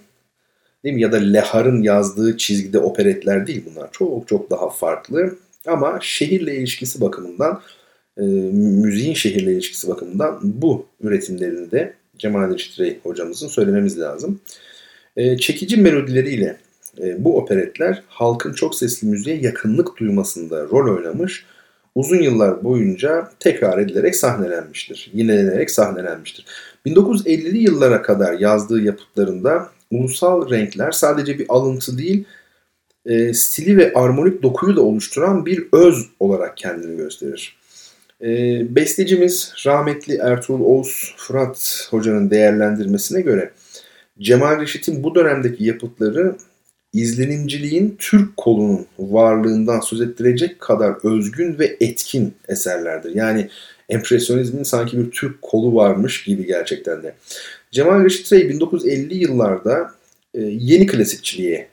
değil 0.83 0.95
mi 0.95 1.01
ya 1.01 1.11
da 1.11 1.17
Lehar'ın 1.17 1.81
yazdığı 1.81 2.37
çizgide 2.37 2.79
operetler 2.79 3.47
değil 3.47 3.65
bunlar. 3.71 3.89
Çok 3.91 4.27
çok 4.27 4.49
daha 4.49 4.69
farklı. 4.69 5.37
Ama 5.67 5.99
şehirle 6.01 6.55
ilişkisi 6.55 7.01
bakımından, 7.01 7.61
e, 8.17 8.21
müziğin 8.21 9.13
şehirle 9.13 9.53
ilişkisi 9.53 9.87
bakımından 9.87 10.39
bu 10.43 10.85
üretimlerini 11.01 11.71
de 11.71 11.93
Cemal 12.17 12.53
Reşit 12.53 13.05
hocamızın 13.05 13.47
söylememiz 13.47 13.99
lazım. 13.99 14.39
E, 15.17 15.37
çekici 15.37 15.77
melodileriyle 15.77 16.57
e, 16.99 17.23
bu 17.23 17.37
operetler 17.37 18.03
halkın 18.07 18.53
çok 18.53 18.75
sesli 18.75 19.07
müziğe 19.07 19.37
yakınlık 19.37 19.97
duymasında 19.97 20.63
rol 20.63 20.97
oynamış, 20.97 21.45
uzun 21.95 22.21
yıllar 22.21 22.63
boyunca 22.63 23.29
tekrar 23.39 23.77
edilerek 23.77 24.15
sahnelenmiştir, 24.15 25.11
yinelenerek 25.13 25.71
sahnelenmiştir. 25.71 26.45
1950'li 26.85 27.57
yıllara 27.57 28.01
kadar 28.01 28.39
yazdığı 28.39 28.81
yapıtlarında 28.81 29.69
ulusal 29.91 30.49
renkler 30.49 30.91
sadece 30.91 31.39
bir 31.39 31.45
alıntı 31.49 31.97
değil, 31.97 32.25
e, 33.05 33.33
stili 33.33 33.77
ve 33.77 33.93
armonik 33.93 34.43
dokuyu 34.43 34.75
da 34.75 34.81
oluşturan 34.81 35.45
bir 35.45 35.67
öz 35.71 36.05
olarak 36.19 36.57
kendini 36.57 36.97
gösterir. 36.97 37.59
E, 38.21 38.27
bestecimiz 38.75 39.53
rahmetli 39.65 40.15
Ertuğrul 40.15 40.65
Oğuz 40.65 41.13
Fırat 41.17 41.87
Hoca'nın 41.89 42.29
değerlendirmesine 42.29 43.21
göre 43.21 43.51
Cemal 44.19 44.61
Reşit'in 44.61 45.03
bu 45.03 45.15
dönemdeki 45.15 45.63
yapıtları 45.63 46.35
izlenimciliğin 46.93 47.95
Türk 47.99 48.37
kolunun 48.37 48.85
varlığından 48.99 49.79
söz 49.79 50.01
ettirecek 50.01 50.59
kadar 50.59 50.95
özgün 51.03 51.59
ve 51.59 51.77
etkin 51.79 52.33
eserlerdir. 52.47 53.15
Yani 53.15 53.49
empresyonizmin 53.89 54.63
sanki 54.63 54.97
bir 54.97 55.11
Türk 55.11 55.41
kolu 55.41 55.75
varmış 55.75 56.23
gibi 56.23 56.45
gerçekten 56.45 57.03
de. 57.03 57.15
Cemal 57.71 58.05
Reşit 58.05 58.33
Rey 58.33 58.49
1950 58.49 59.17
yıllarda 59.17 59.91
e, 60.33 60.41
yeni 60.41 60.87
klasikçiliğe 60.87 61.67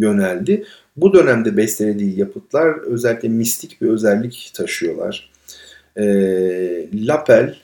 yöneldi. 0.00 0.64
Bu 0.96 1.12
dönemde 1.12 1.56
bestelediği 1.56 2.18
yapıtlar 2.18 2.78
özellikle 2.80 3.28
mistik 3.28 3.80
bir 3.80 3.88
özellik 3.88 4.52
taşıyorlar. 4.54 5.30
E, 5.96 6.04
Lapel 6.94 7.56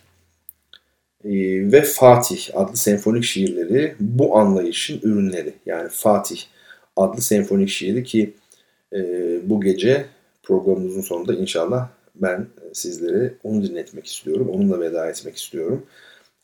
e, 1.25 1.33
ve 1.73 1.83
Fatih 1.83 2.49
adlı 2.55 2.77
senfonik 2.77 3.25
şiirleri 3.25 3.95
bu 4.01 4.39
anlayışın 4.39 5.01
ürünleri. 5.03 5.55
Yani 5.67 5.89
Fatih 5.93 6.41
adlı 6.97 7.23
senfonik 7.23 7.69
şiiri 7.69 8.05
ki 8.05 8.35
e, 8.93 9.01
bu 9.51 9.61
gece 9.61 10.07
programımızın 10.43 11.01
sonunda 11.01 11.35
inşallah 11.35 11.89
ben 12.15 12.47
sizlere 12.73 13.35
onu 13.45 13.63
dinletmek 13.63 14.07
istiyorum. 14.07 14.49
Onunla 14.53 14.81
veda 14.81 15.11
etmek 15.11 15.37
istiyorum. 15.37 15.87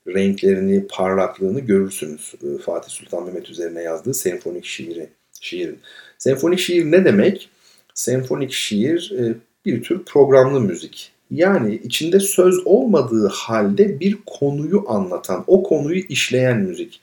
Renklerini, 0.07 0.87
parlaklığını 0.87 1.61
görürsünüz. 1.61 2.35
E, 2.42 2.59
Fatih 2.59 2.90
Sultan 2.90 3.25
Mehmet 3.25 3.50
üzerine 3.50 3.83
yazdığı 3.83 4.14
senfonik 4.14 4.64
şiiri 4.64 5.09
şiirin. 5.40 5.78
Senfonik 6.18 6.59
şiir 6.59 6.85
ne 6.85 7.04
demek? 7.04 7.50
Senfonik 7.95 8.52
şiir 8.52 9.12
e, 9.18 9.35
bir 9.64 9.83
tür 9.83 10.04
programlı 10.04 10.61
müzik. 10.61 11.12
Yani 11.30 11.75
içinde 11.85 12.21
söz 12.21 12.66
olmadığı 12.66 13.28
halde 13.28 14.00
bir 14.00 14.18
konuyu 14.26 14.85
anlatan, 14.88 15.45
o 15.47 15.62
konuyu 15.62 16.00
işleyen 16.09 16.61
müzik. 16.61 17.00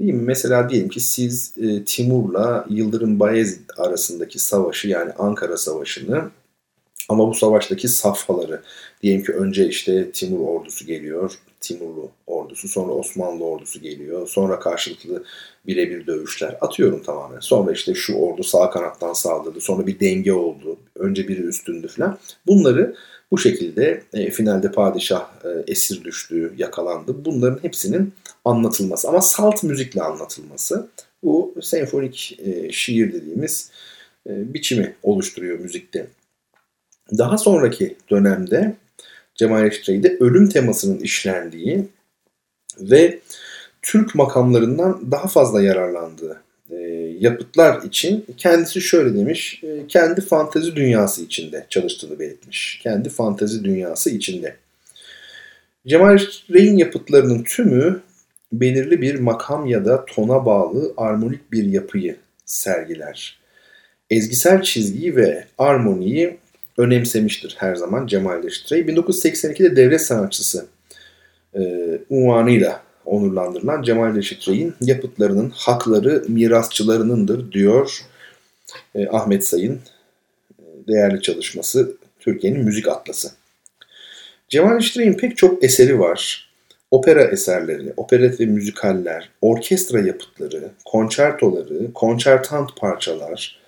Değil 0.00 0.12
mi? 0.12 0.22
Mesela 0.22 0.70
diyelim 0.70 0.88
ki 0.88 1.00
siz 1.00 1.54
e, 1.62 1.84
Timur'la 1.84 2.66
Yıldırım 2.70 3.20
Bayezid 3.20 3.70
arasındaki 3.76 4.38
savaşı 4.38 4.88
yani 4.88 5.12
Ankara 5.18 5.56
Savaşı'nı 5.56 6.30
ama 7.10 7.28
bu 7.28 7.34
savaştaki 7.34 7.88
safhaları 7.88 8.62
diyelim 9.02 9.24
ki 9.24 9.32
önce 9.32 9.68
işte 9.68 10.10
Timur 10.10 10.48
ordusu 10.48 10.86
geliyor. 10.86 11.38
Timurlu 11.60 12.10
ordusu 12.26 12.68
sonra 12.68 12.92
Osmanlı 12.92 13.44
ordusu 13.44 13.80
geliyor. 13.80 14.28
Sonra 14.28 14.58
karşılıklı 14.58 15.24
birebir 15.66 16.06
dövüşler. 16.06 16.56
Atıyorum 16.60 17.02
tamamen. 17.02 17.40
Sonra 17.40 17.72
işte 17.72 17.94
şu 17.94 18.14
ordu 18.14 18.42
sağ 18.42 18.70
kanattan 18.70 19.12
saldırdı. 19.12 19.60
Sonra 19.60 19.86
bir 19.86 20.00
denge 20.00 20.32
oldu. 20.32 20.76
Önce 20.96 21.28
biri 21.28 21.42
üstündü 21.42 21.88
falan. 21.88 22.18
Bunları 22.46 22.96
bu 23.30 23.38
şekilde 23.38 24.02
e, 24.12 24.30
finalde 24.30 24.72
padişah 24.72 25.30
e, 25.44 25.72
esir 25.72 26.04
düştü, 26.04 26.54
yakalandı. 26.58 27.24
Bunların 27.24 27.62
hepsinin 27.62 28.12
anlatılması 28.44 29.08
ama 29.08 29.20
salt 29.20 29.62
müzikle 29.62 30.02
anlatılması 30.02 30.88
bu 31.22 31.54
senfonik 31.62 32.38
e, 32.44 32.72
şiir 32.72 33.12
dediğimiz 33.12 33.70
e, 34.26 34.54
biçimi 34.54 34.94
oluşturuyor 35.02 35.58
müzikte. 35.58 36.06
Daha 37.18 37.38
sonraki 37.38 37.96
dönemde 38.10 38.76
Cemal 39.34 39.62
Reşitre'de 39.62 40.16
ölüm 40.20 40.48
temasının 40.48 40.98
işlendiği 40.98 41.88
ve 42.80 43.18
Türk 43.82 44.14
makamlarından 44.14 45.10
daha 45.10 45.28
fazla 45.28 45.62
yararlandığı 45.62 46.42
e, 46.70 46.76
yapıtlar 47.20 47.82
için 47.82 48.24
kendisi 48.36 48.80
şöyle 48.80 49.18
demiş, 49.18 49.60
e, 49.64 49.86
kendi 49.88 50.20
fantezi 50.20 50.76
dünyası 50.76 51.24
içinde 51.24 51.66
çalıştığını 51.70 52.18
belirtmiş. 52.18 52.80
Kendi 52.82 53.08
fantezi 53.08 53.64
dünyası 53.64 54.10
içinde. 54.10 54.56
Cemal 55.86 56.18
Rey'in 56.50 56.76
yapıtlarının 56.76 57.42
tümü 57.42 58.00
belirli 58.52 59.00
bir 59.00 59.14
makam 59.14 59.66
ya 59.66 59.84
da 59.84 60.04
tona 60.04 60.46
bağlı 60.46 60.92
armonik 60.96 61.52
bir 61.52 61.64
yapıyı 61.64 62.16
sergiler. 62.44 63.40
Ezgisel 64.10 64.62
çizgiyi 64.62 65.16
ve 65.16 65.44
armoniyi 65.58 66.36
önemsemiştir 66.80 67.56
her 67.58 67.74
zaman 67.74 68.06
Cemal 68.06 68.42
Reşit 68.42 68.72
1982'de 68.72 69.76
devlet 69.76 70.02
sanatçısı 70.02 70.66
e, 71.54 71.60
unvanıyla 72.10 72.82
onurlandırılan 73.04 73.82
Cemal 73.82 74.14
Reşit 74.14 74.48
Rey'in 74.48 74.74
yapıtlarının 74.80 75.50
hakları 75.50 76.24
mirasçılarınındır 76.28 77.52
diyor 77.52 78.00
e, 78.94 79.08
Ahmet 79.08 79.46
Sayın 79.46 79.80
e, 80.58 80.64
değerli 80.88 81.22
çalışması 81.22 81.96
Türkiye'nin 82.20 82.64
Müzik 82.64 82.88
Atlası. 82.88 83.30
Cemal 84.48 84.76
Reşit 84.76 84.98
Rey'in 84.98 85.14
pek 85.14 85.36
çok 85.36 85.64
eseri 85.64 85.98
var. 85.98 86.50
Opera 86.90 87.24
eserleri, 87.24 87.92
operet 87.96 88.40
ve 88.40 88.46
müzikaller, 88.46 89.30
orkestra 89.40 90.00
yapıtları, 90.00 90.70
konçertoları, 90.84 91.92
konçertant 91.94 92.76
parçalar, 92.76 93.60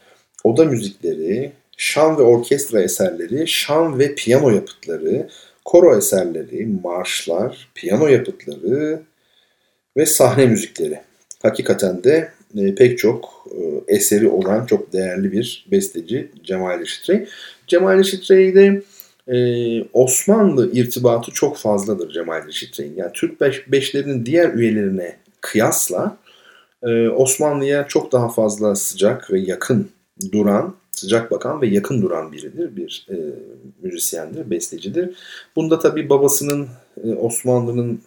oda 0.45 0.65
müzikleri, 0.65 1.53
şan 1.77 2.19
ve 2.19 2.23
orkestra 2.23 2.83
eserleri, 2.83 3.49
şan 3.49 3.99
ve 3.99 4.15
piyano 4.15 4.51
yapıtları, 4.51 5.29
koro 5.65 5.97
eserleri, 5.97 6.67
marşlar, 6.83 7.69
piyano 7.75 8.07
yapıtları 8.07 9.03
ve 9.97 10.07
sahne 10.07 10.47
müzikleri. 10.47 11.01
Hakikaten 11.43 12.05
de 12.05 12.33
e, 12.57 12.75
pek 12.75 12.99
çok 12.99 13.47
e, 13.51 13.95
eseri 13.95 14.29
olan 14.29 14.67
çok 14.67 14.93
değerli 14.93 15.33
bir 15.33 15.67
besteci 15.71 16.31
Cemal 16.45 16.81
Reşit 16.81 17.29
Cemal 17.67 17.99
Reşit 17.99 18.31
de 18.31 18.83
e, 19.29 19.37
Osmanlı 19.93 20.73
irtibatı 20.73 21.31
çok 21.31 21.57
fazladır 21.57 22.13
Cemal 22.13 22.47
Reşit 22.47 22.79
Yani 22.79 23.13
Türk 23.15 23.41
beş, 23.41 23.73
beşlerinin 23.73 24.27
diğer 24.27 24.55
üyelerine 24.55 25.17
kıyasla 25.41 26.17
e, 26.83 27.09
Osmanlı'ya 27.09 27.89
çok 27.89 28.13
daha 28.13 28.29
fazla 28.29 28.75
sıcak 28.75 29.33
ve 29.33 29.41
yakın 29.41 29.91
duran 30.33 30.75
sıcak 30.93 31.31
bakan 31.31 31.63
ve 31.63 31.67
yakın 31.67 32.03
duran 32.03 32.33
biridir. 32.33 32.77
Bir 32.77 33.07
e, 33.11 33.17
müzisyendir, 33.83 34.51
bestecidir. 34.51 35.17
Bunda 35.57 35.79
tabii 35.79 36.09
babasının 36.09 36.69
e, 37.05 37.11
Osmanlı'nın 37.11 38.01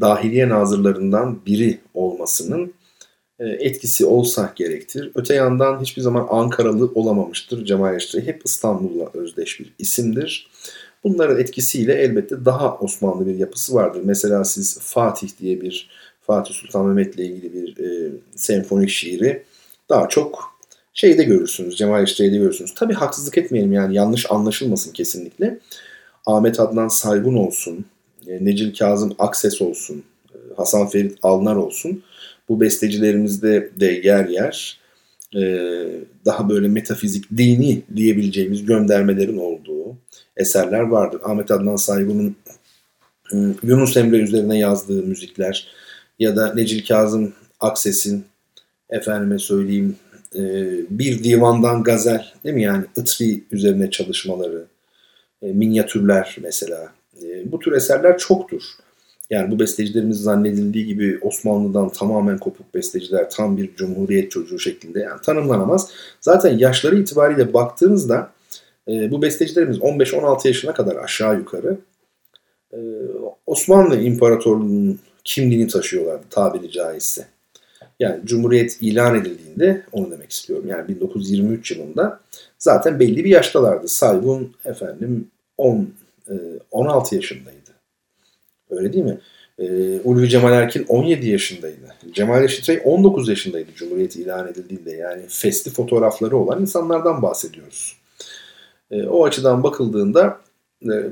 dahiliye 0.00 0.48
nazırlarından 0.48 1.46
biri 1.46 1.78
olmasının 1.94 2.72
e, 3.38 3.48
etkisi 3.48 4.06
olsa 4.06 4.52
gerektir. 4.56 5.10
Öte 5.14 5.34
yandan 5.34 5.80
hiçbir 5.80 6.02
zaman 6.02 6.26
Ankaralı 6.30 6.92
olamamıştır 6.94 7.64
Cemal 7.64 7.94
Reşit'i. 7.94 8.26
Hep 8.26 8.42
İstanbul'la 8.44 9.10
özdeş 9.14 9.60
bir 9.60 9.74
isimdir. 9.78 10.50
Bunların 11.04 11.40
etkisiyle 11.40 11.94
elbette 11.94 12.44
daha 12.44 12.78
Osmanlı 12.78 13.26
bir 13.26 13.34
yapısı 13.34 13.74
vardır. 13.74 14.02
Mesela 14.04 14.44
siz 14.44 14.78
Fatih 14.80 15.28
diye 15.40 15.60
bir 15.60 15.90
Fatih 16.20 16.54
Sultan 16.54 16.86
Mehmet'le 16.86 17.18
ilgili 17.18 17.54
bir 17.54 17.84
e, 17.84 18.12
senfonik 18.36 18.90
şiiri 18.90 19.44
daha 19.88 20.08
çok 20.08 20.57
şeyde 20.98 21.24
görürsünüz. 21.24 21.76
Cemal 21.76 22.04
İşçi'de 22.04 22.36
görürsünüz. 22.36 22.74
Tabi 22.74 22.94
haksızlık 22.94 23.38
etmeyelim 23.38 23.72
yani 23.72 23.96
yanlış 23.96 24.30
anlaşılmasın 24.30 24.92
kesinlikle. 24.92 25.58
Ahmet 26.26 26.60
Adnan 26.60 26.88
Saygun 26.88 27.34
olsun, 27.34 27.84
e, 28.26 28.44
Necil 28.44 28.74
Kazım 28.74 29.14
Akses 29.18 29.62
olsun, 29.62 30.04
e, 30.34 30.36
Hasan 30.56 30.88
Ferit 30.88 31.18
Alnar 31.22 31.56
olsun. 31.56 32.02
Bu 32.48 32.60
bestecilerimizde 32.60 33.70
de 33.80 33.86
yer 33.86 34.28
yer 34.28 34.80
e, 35.36 35.42
daha 36.24 36.48
böyle 36.48 36.68
metafizik, 36.68 37.24
dini 37.36 37.82
diyebileceğimiz 37.96 38.66
göndermelerin 38.66 39.38
olduğu 39.38 39.96
eserler 40.36 40.80
vardır. 40.80 41.20
Ahmet 41.24 41.50
Adnan 41.50 41.76
Saygun'un 41.76 42.36
Yunus 43.62 43.96
Emre 43.96 44.16
üzerine 44.16 44.58
yazdığı 44.58 45.02
müzikler 45.02 45.68
ya 46.18 46.36
da 46.36 46.54
Necil 46.54 46.86
Kazım 46.86 47.32
Akses'in 47.60 48.24
efendime 48.90 49.38
söyleyeyim 49.38 49.96
e, 50.34 50.40
bir 50.90 51.24
divandan 51.24 51.82
gazel 51.82 52.26
değil 52.44 52.54
mi 52.54 52.62
yani 52.62 52.84
ıtri 52.98 53.44
üzerine 53.50 53.90
çalışmaları, 53.90 54.64
e, 55.42 55.46
minyatürler 55.46 56.36
mesela. 56.42 56.92
E, 57.22 57.52
bu 57.52 57.58
tür 57.58 57.72
eserler 57.72 58.18
çoktur. 58.18 58.62
Yani 59.30 59.50
bu 59.50 59.58
bestecilerimiz 59.58 60.20
zannedildiği 60.20 60.86
gibi 60.86 61.18
Osmanlı'dan 61.22 61.88
tamamen 61.88 62.38
kopuk 62.38 62.74
besteciler, 62.74 63.30
tam 63.30 63.56
bir 63.56 63.74
cumhuriyet 63.76 64.30
çocuğu 64.30 64.58
şeklinde 64.58 65.00
yani 65.00 65.20
tanımlanamaz. 65.20 65.90
Zaten 66.20 66.58
yaşları 66.58 66.98
itibariyle 66.98 67.52
baktığınızda 67.52 68.30
e, 68.88 69.10
bu 69.10 69.22
bestecilerimiz 69.22 69.78
15-16 69.78 70.46
yaşına 70.48 70.74
kadar 70.74 70.96
aşağı 70.96 71.38
yukarı 71.38 71.78
e, 72.72 72.78
Osmanlı 73.46 74.00
İmparatorluğu'nun 74.00 74.98
kimliğini 75.24 75.66
taşıyorlardı 75.66 76.24
tabiri 76.30 76.70
caizse. 76.70 77.26
Yani 77.98 78.26
Cumhuriyet 78.26 78.78
ilan 78.80 79.14
edildiğinde 79.14 79.82
onu 79.92 80.10
demek 80.10 80.30
istiyorum. 80.30 80.68
Yani 80.68 80.88
1923 80.88 81.70
yılında 81.70 82.20
zaten 82.58 83.00
belli 83.00 83.24
bir 83.24 83.30
yaştalardı. 83.30 83.88
Saygun 83.88 84.54
efendim 84.64 85.28
10 85.58 85.88
16 86.70 87.14
e, 87.14 87.16
yaşındaydı. 87.16 87.70
Öyle 88.70 88.92
değil 88.92 89.04
mi? 89.04 89.18
E, 89.58 89.64
Ulvi 90.04 90.28
Cemal 90.28 90.52
Erkin 90.52 90.84
17 90.88 91.28
yaşındaydı. 91.28 91.94
Cemal 92.12 92.42
Reşit 92.42 92.80
19 92.84 93.28
yaşındaydı 93.28 93.70
Cumhuriyet 93.74 94.16
ilan 94.16 94.48
edildiğinde. 94.48 94.90
Yani 94.90 95.22
festi 95.28 95.70
fotoğrafları 95.70 96.36
olan 96.36 96.60
insanlardan 96.60 97.22
bahsediyoruz. 97.22 97.96
E, 98.90 99.02
o 99.02 99.24
açıdan 99.24 99.62
bakıldığında 99.62 100.40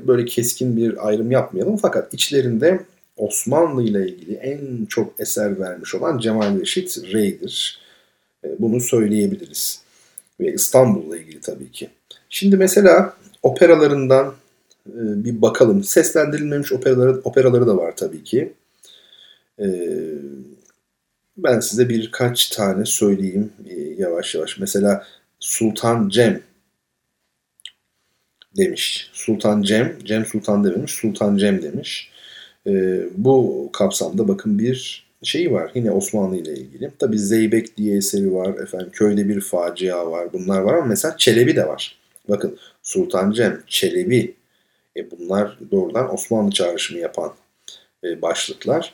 böyle 0.07 0.25
keskin 0.25 0.77
bir 0.77 1.07
ayrım 1.07 1.31
yapmayalım. 1.31 1.77
Fakat 1.77 2.13
içlerinde 2.13 2.85
Osmanlı 3.17 3.83
ile 3.83 4.07
ilgili 4.07 4.35
en 4.35 4.85
çok 4.85 5.19
eser 5.19 5.59
vermiş 5.59 5.95
olan 5.95 6.17
Cemal 6.17 6.59
Reşit 6.59 7.03
Rey'dir. 7.13 7.79
E, 8.43 8.47
bunu 8.59 8.81
söyleyebiliriz. 8.81 9.81
Ve 10.39 10.53
İstanbul'la 10.53 11.17
ilgili 11.17 11.41
tabii 11.41 11.71
ki. 11.71 11.89
Şimdi 12.29 12.57
mesela 12.57 13.13
operalarından 13.43 14.33
e, 14.87 15.23
bir 15.25 15.41
bakalım. 15.41 15.83
Seslendirilmemiş 15.83 16.71
operaları, 16.71 17.21
operaları 17.23 17.67
da 17.67 17.77
var 17.77 17.95
tabii 17.95 18.23
ki. 18.23 18.53
E, 19.59 19.67
ben 21.37 21.59
size 21.59 21.89
birkaç 21.89 22.49
tane 22.49 22.85
söyleyeyim 22.85 23.51
yavaş 23.97 24.35
yavaş. 24.35 24.59
Mesela 24.59 25.07
Sultan 25.39 26.09
Cem 26.09 26.41
demiş. 28.57 29.09
Sultan 29.13 29.61
Cem, 29.61 29.97
Cem 30.03 30.25
Sultan 30.25 30.63
dememiş, 30.63 30.91
Sultan 30.91 31.37
Cem 31.37 31.61
demiş. 31.61 32.11
E, 32.67 33.03
bu 33.17 33.69
kapsamda 33.73 34.27
bakın 34.27 34.59
bir 34.59 35.07
şeyi 35.23 35.51
var 35.51 35.71
yine 35.75 35.91
Osmanlı 35.91 36.37
ile 36.37 36.53
ilgili. 36.53 36.91
Tabi 36.99 37.19
Zeybek 37.19 37.77
diye 37.77 37.97
eseri 37.97 38.33
var. 38.33 38.55
Efendim 38.63 38.89
köyde 38.93 39.29
bir 39.29 39.41
facia 39.41 40.11
var. 40.11 40.33
Bunlar 40.33 40.61
var 40.61 40.73
ama 40.73 40.85
mesela 40.85 41.17
Çelebi 41.17 41.55
de 41.55 41.67
var. 41.67 41.97
Bakın 42.29 42.57
Sultan 42.83 43.31
Cem, 43.31 43.63
Çelebi 43.67 44.35
e 44.97 45.11
bunlar 45.11 45.57
doğrudan 45.71 46.13
Osmanlı 46.13 46.51
çağrışımı 46.51 46.99
yapan 46.99 47.33
e, 48.03 48.21
başlıklar. 48.21 48.93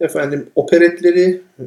Efendim 0.00 0.46
operetleri, 0.54 1.42
e, 1.58 1.62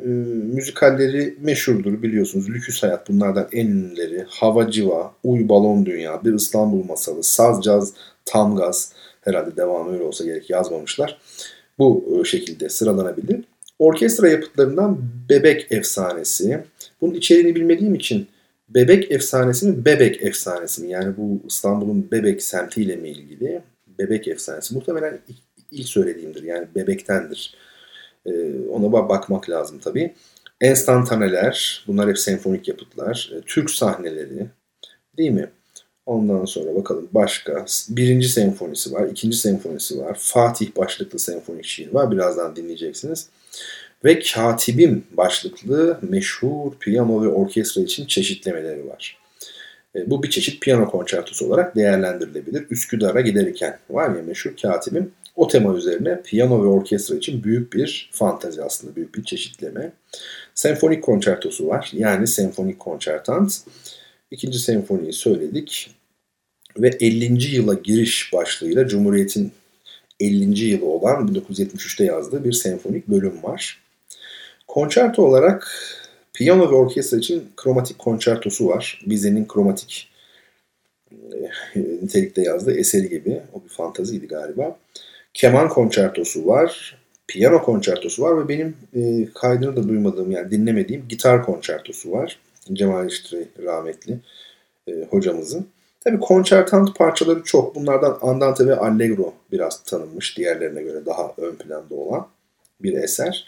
müzikalleri 0.54 1.36
meşhurdur 1.42 2.02
biliyorsunuz. 2.02 2.50
Lüküs 2.50 2.84
Hayat 2.84 3.10
bunlardan 3.10 3.48
en 3.52 3.68
ünlüleri. 3.68 4.26
Hava 4.30 4.72
Civa, 4.72 5.14
Uy 5.24 5.50
Balon 5.50 5.86
Dünya, 5.86 6.24
Bir 6.24 6.34
İstanbul 6.34 6.84
Masalı, 6.84 7.24
Saz 7.24 7.62
Caz, 7.64 7.94
Tam 8.26 8.56
Gaz. 8.56 8.94
Herhalde 9.22 9.58
devamı 9.58 9.94
öyle 9.94 10.04
olsa 10.04 10.26
gerek 10.26 10.50
yazmamışlar. 10.50 11.18
Bu 11.80 12.20
e, 12.22 12.26
şekilde 12.26 12.70
sıralanabilir. 12.70 13.44
Orkestra 13.80 14.30
yapıtlarından 14.30 15.00
Bebek 15.30 15.68
Efsanesi. 15.72 16.64
Bunun 17.02 17.14
içeriğini 17.14 17.56
bilmediğim 17.56 17.96
için 17.96 18.28
Bebek 18.70 19.12
Efsanesi 19.12 19.68
mi, 19.68 19.86
Bebek 19.86 20.24
Efsanesi 20.24 20.82
mi? 20.82 20.92
Yani 20.92 21.18
bu 21.18 21.42
İstanbul'un 21.48 22.12
Bebek 22.12 22.44
semtiyle 22.44 22.96
mi 22.96 23.10
ilgili? 23.10 23.62
Bebek 24.00 24.28
Efsanesi. 24.28 24.74
Muhtemelen 24.74 25.20
ilk 25.72 25.88
söylediğimdir. 25.88 26.44
Yani 26.44 26.68
Bebek'tendir. 26.76 27.56
Ee, 28.26 28.32
ona 28.70 28.92
bakmak 28.92 29.50
lazım 29.50 29.80
tabii. 29.80 30.14
Enstantaneler, 30.62 31.84
bunlar 31.88 32.10
hep 32.10 32.20
senfonik 32.20 32.68
yapıtlar. 32.68 33.32
Ee, 33.34 33.42
Türk 33.42 33.70
sahneleri, 33.70 34.48
değil 35.18 35.32
mi? 35.32 35.50
Ondan 36.06 36.46
sonra 36.46 36.76
bakalım 36.76 37.10
başka. 37.12 37.66
Birinci 37.90 38.30
senfonisi 38.30 38.94
var, 38.94 39.08
ikinci 39.08 39.38
senfonisi 39.38 40.00
var. 40.00 40.18
Fatih 40.20 40.76
başlıklı 40.78 41.20
senfonik 41.20 41.66
şiir 41.66 41.94
var. 41.94 42.12
Birazdan 42.12 42.56
dinleyeceksiniz. 42.56 43.28
Ve 44.06 44.20
Katibim 44.20 45.04
başlıklı 45.12 46.00
meşhur 46.02 46.72
piyano 46.80 47.24
ve 47.24 47.28
orkestra 47.28 47.82
için 47.82 48.06
çeşitlemeleri 48.06 48.88
var. 48.88 49.18
E, 49.96 50.10
bu 50.10 50.24
bir 50.24 50.30
çeşit 50.30 50.62
piyano 50.62 50.92
konçertosu 50.92 51.48
olarak 51.48 51.76
değerlendirilebilir. 51.76 52.66
Üsküdar'a 52.70 53.22
giderken 53.22 53.78
var 53.90 54.16
ya 54.16 54.24
meşhur 54.24 54.56
Katibim. 54.62 55.12
O 55.36 55.48
tema 55.48 55.78
üzerine 55.78 56.22
piyano 56.22 56.64
ve 56.64 56.68
orkestra 56.68 57.16
için 57.16 57.44
büyük 57.44 57.74
bir 57.74 58.10
fantazi 58.14 58.64
aslında, 58.64 58.96
büyük 58.96 59.16
bir 59.16 59.24
çeşitleme. 59.24 59.92
Senfonik 60.56 61.04
konçertosu 61.04 61.68
var. 61.68 61.92
Yani 61.94 62.28
senfonik 62.28 62.80
konçertant. 62.80 63.62
İkinci 64.32 64.60
senfoniyi 64.60 65.14
söyledik 65.14 65.96
ve 66.78 66.88
50. 66.88 67.56
yıla 67.56 67.74
giriş 67.74 68.34
başlığıyla 68.34 68.88
Cumhuriyet'in 68.88 69.52
50. 70.20 70.66
yılı 70.66 70.86
olan 70.86 71.28
1973'te 71.28 72.06
yazdığı 72.06 72.44
bir 72.44 72.52
senfonik 72.52 73.08
bölüm 73.08 73.44
var. 73.44 73.80
Konçerto 74.68 75.24
olarak 75.24 75.72
piyano 76.34 76.72
ve 76.72 76.76
orkestra 76.76 77.18
için 77.18 77.44
kromatik 77.58 78.00
konçertosu 78.00 78.68
var. 78.68 79.02
Bize'nin 79.06 79.48
kromatik 79.48 80.10
e, 81.76 81.80
nitelikte 81.80 82.42
yazdığı 82.42 82.78
eseri 82.78 83.10
gibi. 83.10 83.42
O 83.54 83.64
bir 83.64 83.70
fantaziydi 83.70 84.28
galiba. 84.28 84.80
Keman 85.34 85.70
konçertosu 85.70 86.48
var. 86.48 86.98
Piyano 87.28 87.64
konçertosu 87.64 88.24
var 88.24 88.44
ve 88.44 88.48
benim 88.50 88.78
e, 88.96 89.28
kaydını 89.36 89.76
da 89.76 89.90
duymadığım 89.90 90.32
yani 90.32 90.52
dinlemediğim 90.52 91.08
gitar 91.10 91.46
konçertosu 91.46 92.12
var. 92.12 92.40
Cemal 92.74 93.08
İştiri 93.08 93.48
rahmetli 93.64 94.20
e, 94.88 94.92
hocamızın. 95.10 95.68
Tabii 96.04 96.20
konçertant 96.20 96.96
parçaları 96.96 97.44
çok. 97.44 97.76
Bunlardan 97.76 98.18
Andante 98.22 98.68
ve 98.68 98.76
Allegro 98.76 99.34
biraz 99.52 99.84
tanınmış. 99.84 100.38
Diğerlerine 100.38 100.84
göre 100.84 101.06
daha 101.06 101.34
ön 101.38 101.56
planda 101.56 101.96
olan 101.96 102.28
bir 102.82 102.94
eser. 102.94 103.48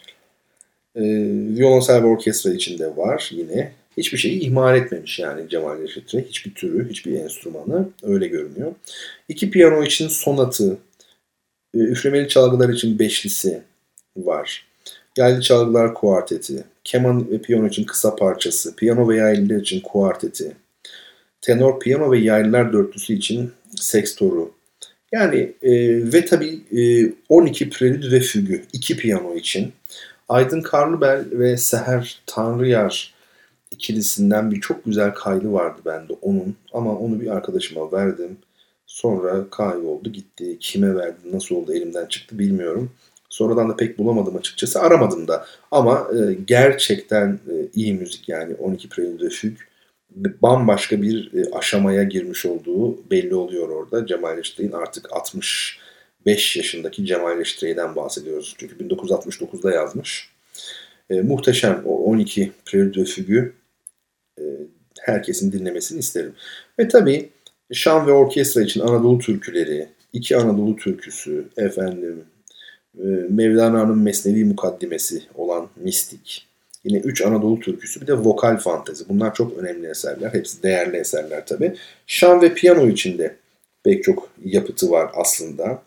E, 0.96 1.02
violonsel 1.56 2.02
ve 2.02 2.06
orkestra 2.06 2.52
içinde 2.52 2.96
var 2.96 3.30
yine. 3.32 3.72
Hiçbir 3.96 4.18
şeyi 4.18 4.40
ihmal 4.40 4.76
etmemiş 4.76 5.18
yani 5.18 5.48
Cemal 5.48 5.82
Reşit'e. 5.82 6.24
Hiçbir 6.24 6.54
türü, 6.54 6.88
hiçbir 6.90 7.20
enstrümanı 7.20 7.88
öyle 8.02 8.28
görünüyor. 8.28 8.74
İki 9.28 9.50
piyano 9.50 9.82
için 9.82 10.08
sonatı, 10.08 10.78
e, 11.74 11.78
üflemeli 11.78 12.28
çalgılar 12.28 12.68
için 12.68 12.98
beşlisi 12.98 13.62
var. 14.16 14.66
Yaylı 15.16 15.40
çalgılar 15.40 15.94
kuarteti, 15.94 16.64
keman 16.84 17.30
ve 17.30 17.42
piyano 17.42 17.66
için 17.66 17.84
kısa 17.84 18.16
parçası, 18.16 18.76
piyano 18.76 19.08
ve 19.08 19.16
yaylılar 19.16 19.60
için 19.60 19.80
kuarteti, 19.80 20.56
tenor, 21.40 21.80
piyano 21.80 22.12
ve 22.12 22.18
yaylılar 22.18 22.72
dörtlüsü 22.72 23.14
için 23.14 23.52
sekstoru. 23.76 24.54
Yani 25.12 25.52
e, 25.62 25.72
ve 26.12 26.24
tabii 26.24 26.60
e, 26.78 27.12
12 27.28 27.70
prelüd 27.70 28.12
ve 28.12 28.20
fügü 28.20 28.62
iki 28.72 28.96
piyano 28.96 29.34
için. 29.34 29.72
Aydın 30.28 30.62
Karlıbel 30.62 31.24
ve 31.32 31.56
Seher 31.56 32.22
Tanrıyar 32.26 33.14
ikilisinden 33.70 34.50
bir 34.50 34.60
çok 34.60 34.84
güzel 34.84 35.14
kaydı 35.14 35.52
vardı 35.52 35.80
bende 35.86 36.12
onun. 36.22 36.56
Ama 36.72 36.98
onu 36.98 37.20
bir 37.20 37.26
arkadaşıma 37.26 37.92
verdim. 37.92 38.36
Sonra 38.86 39.50
kayboldu 39.50 40.12
gitti. 40.12 40.56
Kime 40.60 40.94
verdim 40.94 41.32
nasıl 41.32 41.54
oldu 41.54 41.74
elimden 41.74 42.06
çıktı 42.06 42.38
bilmiyorum. 42.38 42.90
Sonradan 43.32 43.68
da 43.68 43.76
pek 43.76 43.98
bulamadım 43.98 44.36
açıkçası. 44.36 44.80
Aramadım 44.80 45.28
da. 45.28 45.46
Ama 45.70 46.08
e, 46.12 46.34
gerçekten 46.46 47.28
e, 47.32 47.54
iyi 47.74 47.94
müzik 47.94 48.28
yani 48.28 48.54
12 48.54 48.88
Prelude 48.88 49.28
Füg 49.28 49.56
bambaşka 50.16 51.02
bir 51.02 51.34
e, 51.34 51.50
aşamaya 51.50 52.02
girmiş 52.02 52.46
olduğu 52.46 53.10
belli 53.10 53.34
oluyor 53.34 53.68
orada. 53.68 54.06
Cemal 54.06 54.36
Reşit'in 54.36 54.72
artık 54.72 55.12
65 55.12 56.56
yaşındaki 56.56 57.06
Cemal 57.06 57.38
Reşit'den 57.38 57.96
bahsediyoruz. 57.96 58.54
Çünkü 58.58 58.84
1969'da 58.84 59.72
yazmış. 59.72 60.30
E, 61.10 61.20
muhteşem 61.20 61.82
o 61.86 62.04
12 62.04 62.52
Prelude 62.64 63.04
Füg'ü 63.04 63.52
e, 64.38 64.42
herkesin 65.00 65.52
dinlemesini 65.52 65.98
isterim. 65.98 66.34
Ve 66.78 66.88
tabii 66.88 67.28
şan 67.72 68.06
ve 68.06 68.12
orkestra 68.12 68.62
için 68.62 68.80
Anadolu 68.80 69.18
türküleri, 69.18 69.88
iki 70.12 70.36
Anadolu 70.36 70.76
türküsü, 70.76 71.48
efendim 71.56 72.24
Mevlana'nın 73.28 73.98
Mesnevi 73.98 74.44
mukaddimesi 74.44 75.22
olan 75.34 75.68
Mistik, 75.76 76.46
Yine 76.84 76.98
3 76.98 77.22
Anadolu 77.22 77.60
türküsü 77.60 78.00
bir 78.00 78.06
de 78.06 78.14
vokal 78.14 78.56
fantezi. 78.56 79.08
Bunlar 79.08 79.34
çok 79.34 79.58
önemli 79.58 79.88
eserler. 79.88 80.30
Hepsi 80.34 80.62
değerli 80.62 80.96
eserler 80.96 81.46
tabi. 81.46 81.74
Şan 82.06 82.42
ve 82.42 82.54
piyano 82.54 82.88
içinde 82.88 83.36
pek 83.84 84.04
çok 84.04 84.28
yapıtı 84.44 84.90
var 84.90 85.10
aslında. 85.14 85.82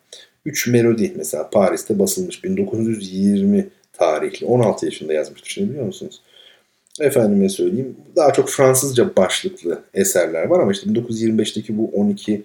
3 0.45 0.67
melodi 0.67 1.13
mesela 1.15 1.49
Paris'te 1.49 1.99
basılmış 1.99 2.43
1920 2.43 3.67
tarihli. 3.93 4.45
16 4.45 4.85
yaşında 4.85 5.13
yazmıştır 5.13 5.49
şimdi 5.49 5.69
biliyor 5.69 5.85
musunuz? 5.85 6.21
Efendime 6.99 7.49
söyleyeyim 7.49 7.95
daha 8.15 8.33
çok 8.33 8.49
Fransızca 8.49 9.15
başlıklı 9.15 9.81
eserler 9.93 10.45
var 10.45 10.59
ama 10.59 10.71
işte 10.71 10.89
1925'teki 10.89 11.77
bu 11.77 11.89
12 11.93 12.43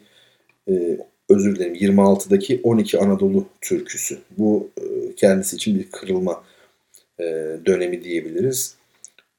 e, 0.68 0.98
özür 1.30 1.56
dilerim 1.56 1.74
26'daki 1.74 2.60
12 2.62 2.98
Anadolu 2.98 3.44
türküsü. 3.60 4.18
Bu 4.38 4.68
e, 4.78 5.14
kendisi 5.14 5.56
için 5.56 5.78
bir 5.78 5.90
kırılma 5.90 6.44
e, 7.20 7.24
dönemi 7.66 8.04
diyebiliriz. 8.04 8.74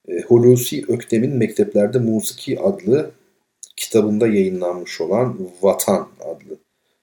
E, 0.08 0.22
Hulusi 0.22 0.86
Öktem'in 0.88 1.38
Mekteplerde 1.38 2.00
Musiki 2.00 2.60
adlı 2.60 3.12
kitabında 3.76 4.28
yayınlanmış 4.28 5.02
olan 5.02 5.50
Vatan 5.62 6.08
adlı 6.20 6.58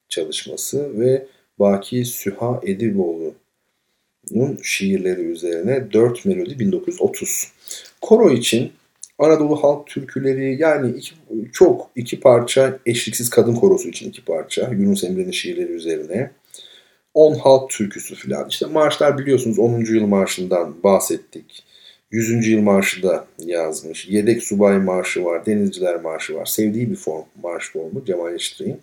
çalışması 0.09 1.01
ve 1.01 1.27
Baki 1.59 2.05
Süha 2.05 2.61
Ediboğlu'nun 2.63 4.59
şiirleri 4.63 5.21
üzerine 5.21 5.93
4 5.93 6.25
melodi 6.25 6.59
1930. 6.59 7.53
Koro 8.01 8.31
için 8.31 8.73
Anadolu 9.19 9.63
halk 9.63 9.87
türküleri 9.87 10.63
yani 10.63 10.91
iki, 10.91 11.15
çok 11.53 11.91
iki 11.97 12.21
parça 12.21 12.79
eşliksiz 12.87 13.31
kadın 13.31 13.55
korosu 13.55 13.89
için 13.89 14.09
iki 14.09 14.25
parça 14.25 14.71
Yunus 14.73 15.05
Emre'nin 15.05 15.31
şiirleri 15.31 15.73
üzerine 15.73 16.31
10 17.15 17.35
halk 17.35 17.71
türküsü 17.71 18.15
falan. 18.15 18.49
İşte 18.49 18.67
marşlar 18.67 19.19
biliyorsunuz 19.19 19.59
10. 19.59 19.81
yıl 19.81 20.07
marşından 20.07 20.83
bahsettik. 20.83 21.65
100. 22.11 22.49
yıl 22.49 22.61
marşı 22.61 23.03
da 23.03 23.27
yazmış. 23.39 24.09
Yedek 24.09 24.43
subay 24.43 24.79
marşı 24.79 25.25
var, 25.25 25.47
denizciler 25.47 26.01
marşı 26.01 26.35
var. 26.35 26.47
Sevdiği 26.47 26.91
bir 26.91 26.97
form, 26.97 27.25
marş 27.43 27.73
formu 27.73 28.05
Cemal 28.05 28.35
Eşitre'nin. 28.35 28.81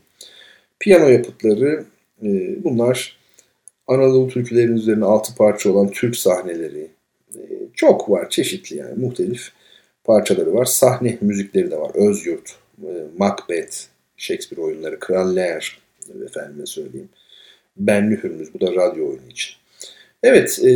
Piyano 0.79 1.07
yapıtları 1.07 1.85
e, 2.23 2.27
bunlar 2.63 3.17
Anadolu 3.87 4.27
türkülerinin 4.27 4.75
üzerine 4.75 5.05
altı 5.05 5.35
parça 5.35 5.71
olan 5.71 5.89
Türk 5.89 6.15
sahneleri. 6.15 6.87
E, 7.35 7.41
çok 7.73 8.09
var, 8.09 8.29
çeşitli 8.29 8.77
yani 8.77 8.93
muhtelif 8.95 9.51
parçaları 10.05 10.53
var. 10.53 10.65
Sahne 10.65 11.17
müzikleri 11.21 11.71
de 11.71 11.77
var. 11.77 11.91
Özyurt, 11.93 12.55
e, 12.83 12.89
Macbeth, 13.17 13.77
Shakespeare 14.17 14.61
oyunları, 14.61 14.99
Kral 14.99 15.35
Lear 15.35 15.79
efendime 16.25 16.65
söyleyeyim. 16.65 17.09
Benli 17.77 18.23
Hürmüz. 18.23 18.53
Bu 18.53 18.61
da 18.61 18.75
radyo 18.75 19.09
oyunu 19.09 19.27
için. 19.29 19.55
Evet, 20.23 20.59
e, 20.63 20.67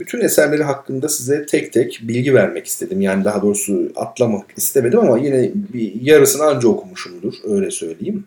bütün 0.00 0.20
eserleri 0.20 0.62
hakkında 0.62 1.08
size 1.08 1.46
tek 1.46 1.72
tek 1.72 2.00
bilgi 2.02 2.34
vermek 2.34 2.66
istedim. 2.66 3.00
Yani 3.00 3.24
daha 3.24 3.42
doğrusu 3.42 3.92
atlamak 3.96 4.46
istemedim 4.56 4.98
ama 4.98 5.18
yine 5.18 5.50
bir 5.54 6.02
yarısını 6.02 6.44
anca 6.44 6.68
okumuşumdur, 6.68 7.34
öyle 7.44 7.70
söyleyeyim. 7.70 8.24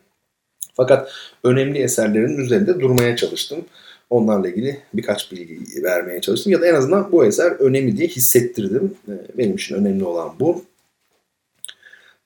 Fakat 0.73 1.11
önemli 1.43 1.79
eserlerin 1.79 2.37
üzerinde 2.37 2.79
durmaya 2.79 3.15
çalıştım. 3.15 3.65
Onlarla 4.11 4.49
ilgili 4.49 4.77
birkaç 4.93 5.31
bilgi 5.31 5.83
vermeye 5.83 6.21
çalıştım. 6.21 6.51
Ya 6.51 6.61
da 6.61 6.67
en 6.67 6.75
azından 6.75 7.11
bu 7.11 7.25
eser 7.25 7.51
önemli 7.51 7.97
diye 7.97 8.07
hissettirdim. 8.07 8.95
E, 9.07 9.13
benim 9.37 9.55
için 9.55 9.75
önemli 9.75 10.03
olan 10.03 10.33
bu. 10.39 10.63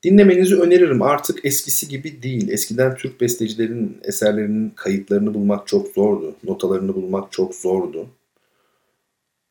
Dinlemenizi 0.03 0.55
öneririm. 0.55 1.01
Artık 1.01 1.45
eskisi 1.45 1.87
gibi 1.87 2.23
değil. 2.23 2.49
Eskiden 2.49 2.95
Türk 2.95 3.21
bestecilerin 3.21 3.97
eserlerinin 4.03 4.69
kayıtlarını 4.69 5.33
bulmak 5.33 5.67
çok 5.67 5.87
zordu. 5.87 6.35
Notalarını 6.43 6.95
bulmak 6.95 7.31
çok 7.31 7.55
zordu. 7.55 8.07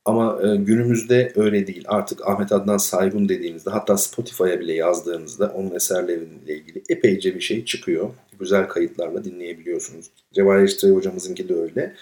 Ama 0.04 0.38
e, 0.42 0.56
günümüzde 0.56 1.32
öyle 1.36 1.66
değil. 1.66 1.84
Artık 1.88 2.28
Ahmet 2.28 2.52
Adnan 2.52 2.76
Saygun 2.76 3.28
dediğinizde 3.28 3.70
hatta 3.70 3.96
Spotify'a 3.96 4.60
bile 4.60 4.72
yazdığınızda 4.72 5.52
onun 5.56 5.74
eserleriyle 5.74 6.56
ilgili 6.56 6.82
epeyce 6.88 7.34
bir 7.34 7.40
şey 7.40 7.64
çıkıyor. 7.64 8.10
Güzel 8.40 8.68
kayıtlarla 8.68 9.24
dinleyebiliyorsunuz. 9.24 10.06
Cevahir 10.32 10.64
İştiri 10.64 10.90
hocamızınki 10.90 11.48
de 11.48 11.54
öyle. 11.54 11.94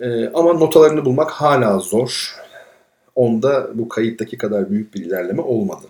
E, 0.00 0.26
ama 0.34 0.52
notalarını 0.52 1.04
bulmak 1.04 1.30
hala 1.30 1.78
zor. 1.78 2.36
onda 3.14 3.70
bu 3.74 3.88
kayıttaki 3.88 4.38
kadar 4.38 4.70
büyük 4.70 4.94
bir 4.94 5.04
ilerleme 5.04 5.42
olmadı. 5.42 5.86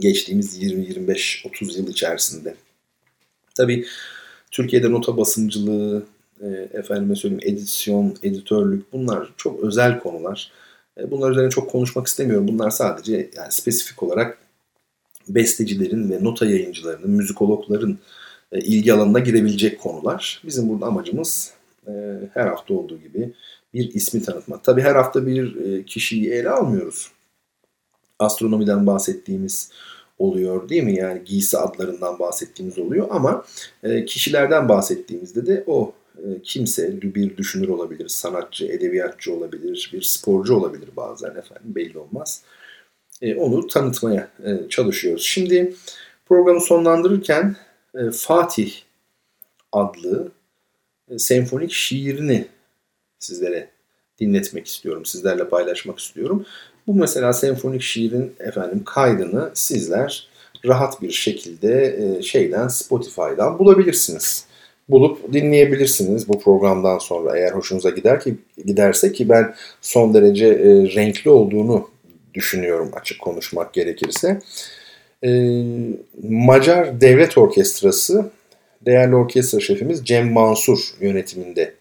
Geçtiğimiz 0.00 0.62
20-25-30 0.62 1.78
yıl 1.78 1.88
içerisinde. 1.88 2.54
Tabii 3.54 3.86
Türkiye'de 4.50 4.90
nota 4.90 5.16
basımcılığı, 5.16 6.02
e, 6.40 6.46
efendime 6.72 7.16
söyleyeyim 7.16 7.54
edisyon, 7.54 8.16
editörlük 8.22 8.92
bunlar 8.92 9.32
çok 9.36 9.64
özel 9.64 9.98
konular. 9.98 10.52
E, 10.98 11.10
bunlar 11.10 11.30
üzerine 11.30 11.50
çok 11.50 11.70
konuşmak 11.70 12.06
istemiyorum. 12.06 12.48
Bunlar 12.48 12.70
sadece 12.70 13.30
yani 13.36 13.52
spesifik 13.52 14.02
olarak 14.02 14.38
bestecilerin 15.28 16.10
ve 16.10 16.24
nota 16.24 16.46
yayıncılarının, 16.46 17.10
müzikologların 17.10 17.98
ilgi 18.52 18.92
alanına 18.92 19.18
girebilecek 19.18 19.80
konular. 19.80 20.42
Bizim 20.46 20.68
burada 20.68 20.86
amacımız 20.86 21.54
e, 21.86 21.92
her 22.34 22.46
hafta 22.46 22.74
olduğu 22.74 22.98
gibi 22.98 23.32
bir 23.74 23.94
ismi 23.94 24.22
tanıtmak. 24.22 24.64
Tabii 24.64 24.82
her 24.82 24.94
hafta 24.94 25.26
bir 25.26 25.56
e, 25.56 25.84
kişiyi 25.84 26.30
ele 26.30 26.50
almıyoruz. 26.50 27.10
Astronomiden 28.18 28.86
bahsettiğimiz 28.86 29.70
oluyor 30.18 30.68
değil 30.68 30.82
mi? 30.82 30.96
Yani 30.96 31.24
giysi 31.24 31.58
adlarından 31.58 32.18
bahsettiğimiz 32.18 32.78
oluyor 32.78 33.06
ama 33.10 33.44
kişilerden 34.06 34.68
bahsettiğimizde 34.68 35.46
de 35.46 35.64
o 35.66 35.92
kimse 36.42 37.02
bir 37.02 37.36
düşünür 37.36 37.68
olabilir, 37.68 38.08
sanatçı, 38.08 38.66
edebiyatçı 38.66 39.34
olabilir, 39.34 39.90
bir 39.92 40.02
sporcu 40.02 40.54
olabilir 40.54 40.88
bazen 40.96 41.30
efendim 41.30 41.74
belli 41.74 41.98
olmaz. 41.98 42.42
Onu 43.36 43.66
tanıtmaya 43.66 44.30
çalışıyoruz. 44.68 45.22
Şimdi 45.22 45.74
programı 46.26 46.60
sonlandırırken 46.60 47.56
Fatih 48.12 48.72
adlı 49.72 50.32
senfonik 51.18 51.72
şiirini 51.72 52.46
sizlere 53.18 53.68
dinletmek 54.20 54.66
istiyorum, 54.66 55.06
sizlerle 55.06 55.48
paylaşmak 55.48 55.98
istiyorum. 55.98 56.46
Bu 56.86 56.94
mesela 56.94 57.32
senfonik 57.32 57.82
şiirin 57.82 58.32
efendim 58.38 58.82
kaydını 58.84 59.50
sizler 59.54 60.28
rahat 60.64 61.02
bir 61.02 61.10
şekilde 61.10 61.96
e, 61.98 62.22
şeyden 62.22 62.68
Spotify'dan 62.68 63.58
bulabilirsiniz. 63.58 64.46
Bulup 64.88 65.32
dinleyebilirsiniz 65.32 66.28
bu 66.28 66.40
programdan 66.40 66.98
sonra 66.98 67.38
eğer 67.38 67.52
hoşunuza 67.52 67.90
gider 67.90 68.20
ki 68.20 68.36
giderse 68.66 69.12
ki 69.12 69.28
ben 69.28 69.54
son 69.80 70.14
derece 70.14 70.46
e, 70.46 70.94
renkli 70.94 71.30
olduğunu 71.30 71.90
düşünüyorum 72.34 72.90
açık 72.94 73.20
konuşmak 73.20 73.74
gerekirse. 73.74 74.40
E, 75.24 75.62
Macar 76.22 77.00
Devlet 77.00 77.38
Orkestrası 77.38 78.30
değerli 78.86 79.16
orkestra 79.16 79.60
şefimiz 79.60 80.04
Cem 80.04 80.32
Mansur 80.32 80.78
yönetiminde 81.00 81.74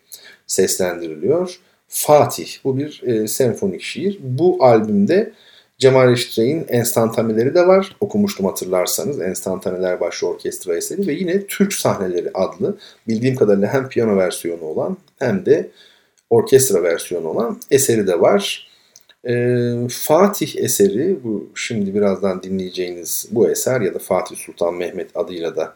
seslendiriliyor. 0.48 1.60
Fatih 1.88 2.48
bu 2.64 2.78
bir 2.78 3.02
e, 3.04 3.28
senfonik 3.28 3.82
şiir. 3.82 4.20
Bu 4.22 4.64
albümde 4.64 5.32
Cemal 5.78 6.10
Reşitre'nin 6.10 6.66
enstantaneleri 6.70 7.56
de 7.56 7.68
var. 7.68 7.96
Okumuştum 8.00 8.46
hatırlarsanız. 8.46 9.22
Enstantaneler 9.22 10.00
başlı 10.00 10.28
orkestra 10.28 10.76
eseri 10.76 11.08
ve 11.08 11.14
yine 11.14 11.46
Türk 11.46 11.74
sahneleri 11.74 12.32
adlı 12.34 12.78
bildiğim 13.08 13.36
kadarıyla 13.36 13.74
hem 13.74 13.90
piyano 13.90 14.18
versiyonu 14.18 14.64
olan 14.64 14.98
hem 15.20 15.46
de 15.46 15.70
orkestra 16.30 16.84
versiyonu 16.84 17.28
olan 17.28 17.60
eseri 17.72 18.08
de 18.08 18.22
var. 18.22 18.69
Ee, 19.28 19.88
Fatih 19.90 20.56
eseri 20.58 21.24
bu 21.24 21.50
şimdi 21.56 21.96
birazdan 21.96 22.44
dinleyeceğiniz 22.44 23.28
bu 23.32 23.50
eser 23.50 23.82
ya 23.82 23.94
da 23.94 24.00
Fatih 24.00 24.38
Sultan 24.38 24.76
Mehmet 24.76 25.18
adıyla 25.18 25.56
da 25.56 25.76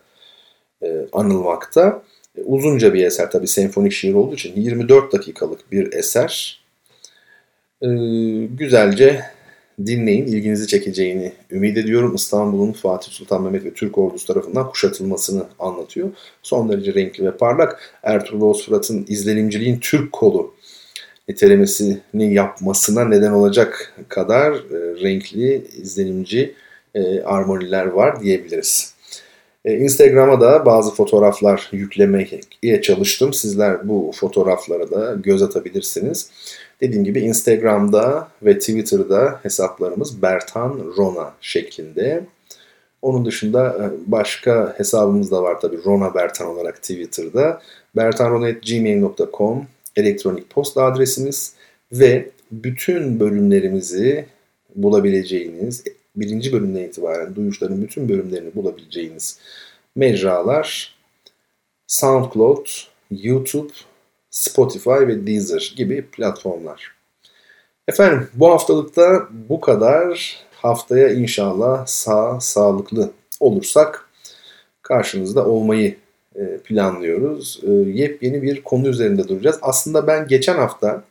e, 0.83 1.07
anılmakta. 1.13 2.03
E, 2.37 2.41
uzunca 2.41 2.93
bir 2.93 3.05
eser 3.05 3.31
tabi 3.31 3.47
senfonik 3.47 3.91
şiir 3.91 4.13
olduğu 4.13 4.35
için 4.35 4.61
24 4.61 5.13
dakikalık 5.13 5.71
bir 5.71 5.93
eser. 5.93 6.63
E, 7.81 7.87
güzelce 8.45 9.21
dinleyin, 9.85 10.25
ilginizi 10.25 10.67
çekeceğini 10.67 11.33
ümit 11.51 11.77
ediyorum. 11.77 12.15
İstanbul'un 12.15 12.71
Fatih 12.71 13.11
Sultan 13.11 13.43
Mehmet 13.43 13.65
ve 13.65 13.73
Türk 13.73 13.97
ordusu 13.97 14.27
tarafından 14.27 14.69
kuşatılmasını 14.69 15.45
anlatıyor. 15.59 16.09
Son 16.43 16.69
derece 16.69 16.93
renkli 16.93 17.25
ve 17.25 17.37
parlak. 17.37 17.97
Ertuğrul 18.03 18.41
Oğuz 18.41 18.65
Fırat'ın 18.65 19.05
izlenimciliğin 19.07 19.79
Türk 19.79 20.11
kolu 20.11 20.53
nitelemesini 21.27 21.99
yapmasına 22.13 23.05
neden 23.05 23.31
olacak 23.31 23.93
kadar 24.09 24.51
e, 24.53 25.01
renkli, 25.03 25.67
izlenimci 25.81 26.53
e, 26.95 27.21
armoniler 27.21 27.85
var 27.85 28.21
diyebiliriz. 28.21 28.93
E, 29.65 29.73
Instagram'a 29.73 30.41
da 30.41 30.65
bazı 30.65 30.95
fotoğraflar 30.95 31.69
yüklemeye 31.71 32.81
çalıştım. 32.81 33.33
Sizler 33.33 33.89
bu 33.89 34.11
fotoğraflara 34.15 34.91
da 34.91 35.15
göz 35.23 35.41
atabilirsiniz. 35.41 36.29
Dediğim 36.81 37.03
gibi 37.03 37.19
Instagram'da 37.19 38.27
ve 38.41 38.59
Twitter'da 38.59 39.39
hesaplarımız 39.43 40.21
Bertan 40.21 40.93
Rona 40.97 41.33
şeklinde. 41.41 42.23
Onun 43.01 43.25
dışında 43.25 43.91
başka 44.07 44.73
hesabımız 44.77 45.31
da 45.31 45.43
var 45.43 45.61
tabii 45.61 45.77
Rona 45.85 46.15
Bertan 46.15 46.47
olarak 46.47 46.75
Twitter'da. 46.75 47.61
bertanrona.gmail.com 47.95 49.67
elektronik 49.95 50.49
posta 50.49 50.83
adresimiz 50.83 51.53
ve 51.91 52.29
bütün 52.51 53.19
bölümlerimizi 53.19 54.25
bulabileceğiniz 54.75 55.83
birinci 56.15 56.53
bölümden 56.53 56.81
itibaren 56.81 57.35
duyuşların 57.35 57.81
bütün 57.81 58.09
bölümlerini 58.09 58.55
bulabileceğiniz 58.55 59.39
mecralar 59.95 60.95
SoundCloud, 61.87 62.67
YouTube, 63.11 63.73
Spotify 64.29 64.89
ve 64.89 65.27
Deezer 65.27 65.73
gibi 65.75 66.01
platformlar. 66.01 66.91
Efendim 67.87 68.27
bu 68.33 68.49
haftalıkta 68.49 69.27
bu 69.49 69.59
kadar. 69.61 70.37
Haftaya 70.53 71.09
inşallah 71.09 71.85
sağ, 71.85 72.39
sağlıklı 72.39 73.11
olursak 73.39 74.09
karşınızda 74.81 75.45
olmayı 75.45 75.97
planlıyoruz. 76.63 77.61
E, 77.63 77.71
yepyeni 77.71 78.41
bir 78.41 78.63
konu 78.63 78.87
üzerinde 78.87 79.27
duracağız. 79.27 79.59
Aslında 79.61 80.07
ben 80.07 80.27
geçen 80.27 80.55
hafta 80.55 81.03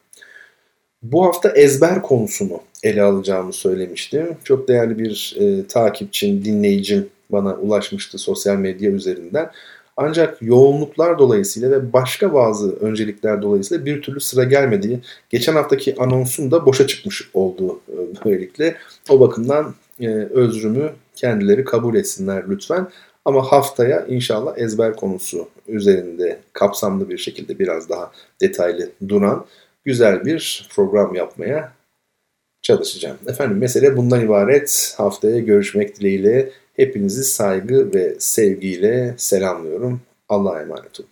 bu 1.02 1.24
hafta 1.24 1.48
ezber 1.48 2.02
konusunu 2.02 2.60
ele 2.82 3.02
alacağımı 3.02 3.52
söylemiştim. 3.52 4.36
Çok 4.44 4.68
değerli 4.68 4.98
bir 4.98 5.36
e, 5.40 5.66
takipçim, 5.66 6.44
dinleyicim 6.44 7.08
bana 7.30 7.54
ulaşmıştı 7.54 8.18
sosyal 8.18 8.56
medya 8.56 8.90
üzerinden. 8.90 9.50
Ancak 9.96 10.42
yoğunluklar 10.42 11.18
dolayısıyla 11.18 11.70
ve 11.70 11.92
başka 11.92 12.34
bazı 12.34 12.72
öncelikler 12.72 13.42
dolayısıyla 13.42 13.86
bir 13.86 14.02
türlü 14.02 14.20
sıra 14.20 14.44
gelmediği, 14.44 15.00
geçen 15.30 15.52
haftaki 15.52 15.94
anonsum 15.98 16.50
da 16.50 16.66
boşa 16.66 16.86
çıkmış 16.86 17.30
olduğu 17.34 17.80
e, 17.88 18.24
böylelikle. 18.24 18.76
O 19.10 19.20
bakımdan 19.20 19.74
e, 20.00 20.08
özrümü 20.08 20.90
kendileri 21.16 21.64
kabul 21.64 21.94
etsinler 21.94 22.44
lütfen. 22.48 22.88
Ama 23.24 23.52
haftaya 23.52 24.06
inşallah 24.06 24.58
ezber 24.58 24.96
konusu 24.96 25.48
üzerinde 25.68 26.40
kapsamlı 26.52 27.08
bir 27.08 27.18
şekilde 27.18 27.58
biraz 27.58 27.88
daha 27.88 28.12
detaylı 28.40 28.90
duran 29.08 29.46
güzel 29.84 30.24
bir 30.24 30.68
program 30.74 31.14
yapmaya 31.14 31.72
çalışacağım. 32.62 33.16
Efendim 33.26 33.58
mesele 33.58 33.96
bundan 33.96 34.20
ibaret. 34.20 34.94
Haftaya 34.96 35.38
görüşmek 35.38 36.00
dileğiyle 36.00 36.50
hepinizi 36.76 37.24
saygı 37.24 37.94
ve 37.94 38.16
sevgiyle 38.18 39.14
selamlıyorum. 39.18 40.00
Allah'a 40.28 40.62
emanet 40.62 41.00
olun. 41.00 41.11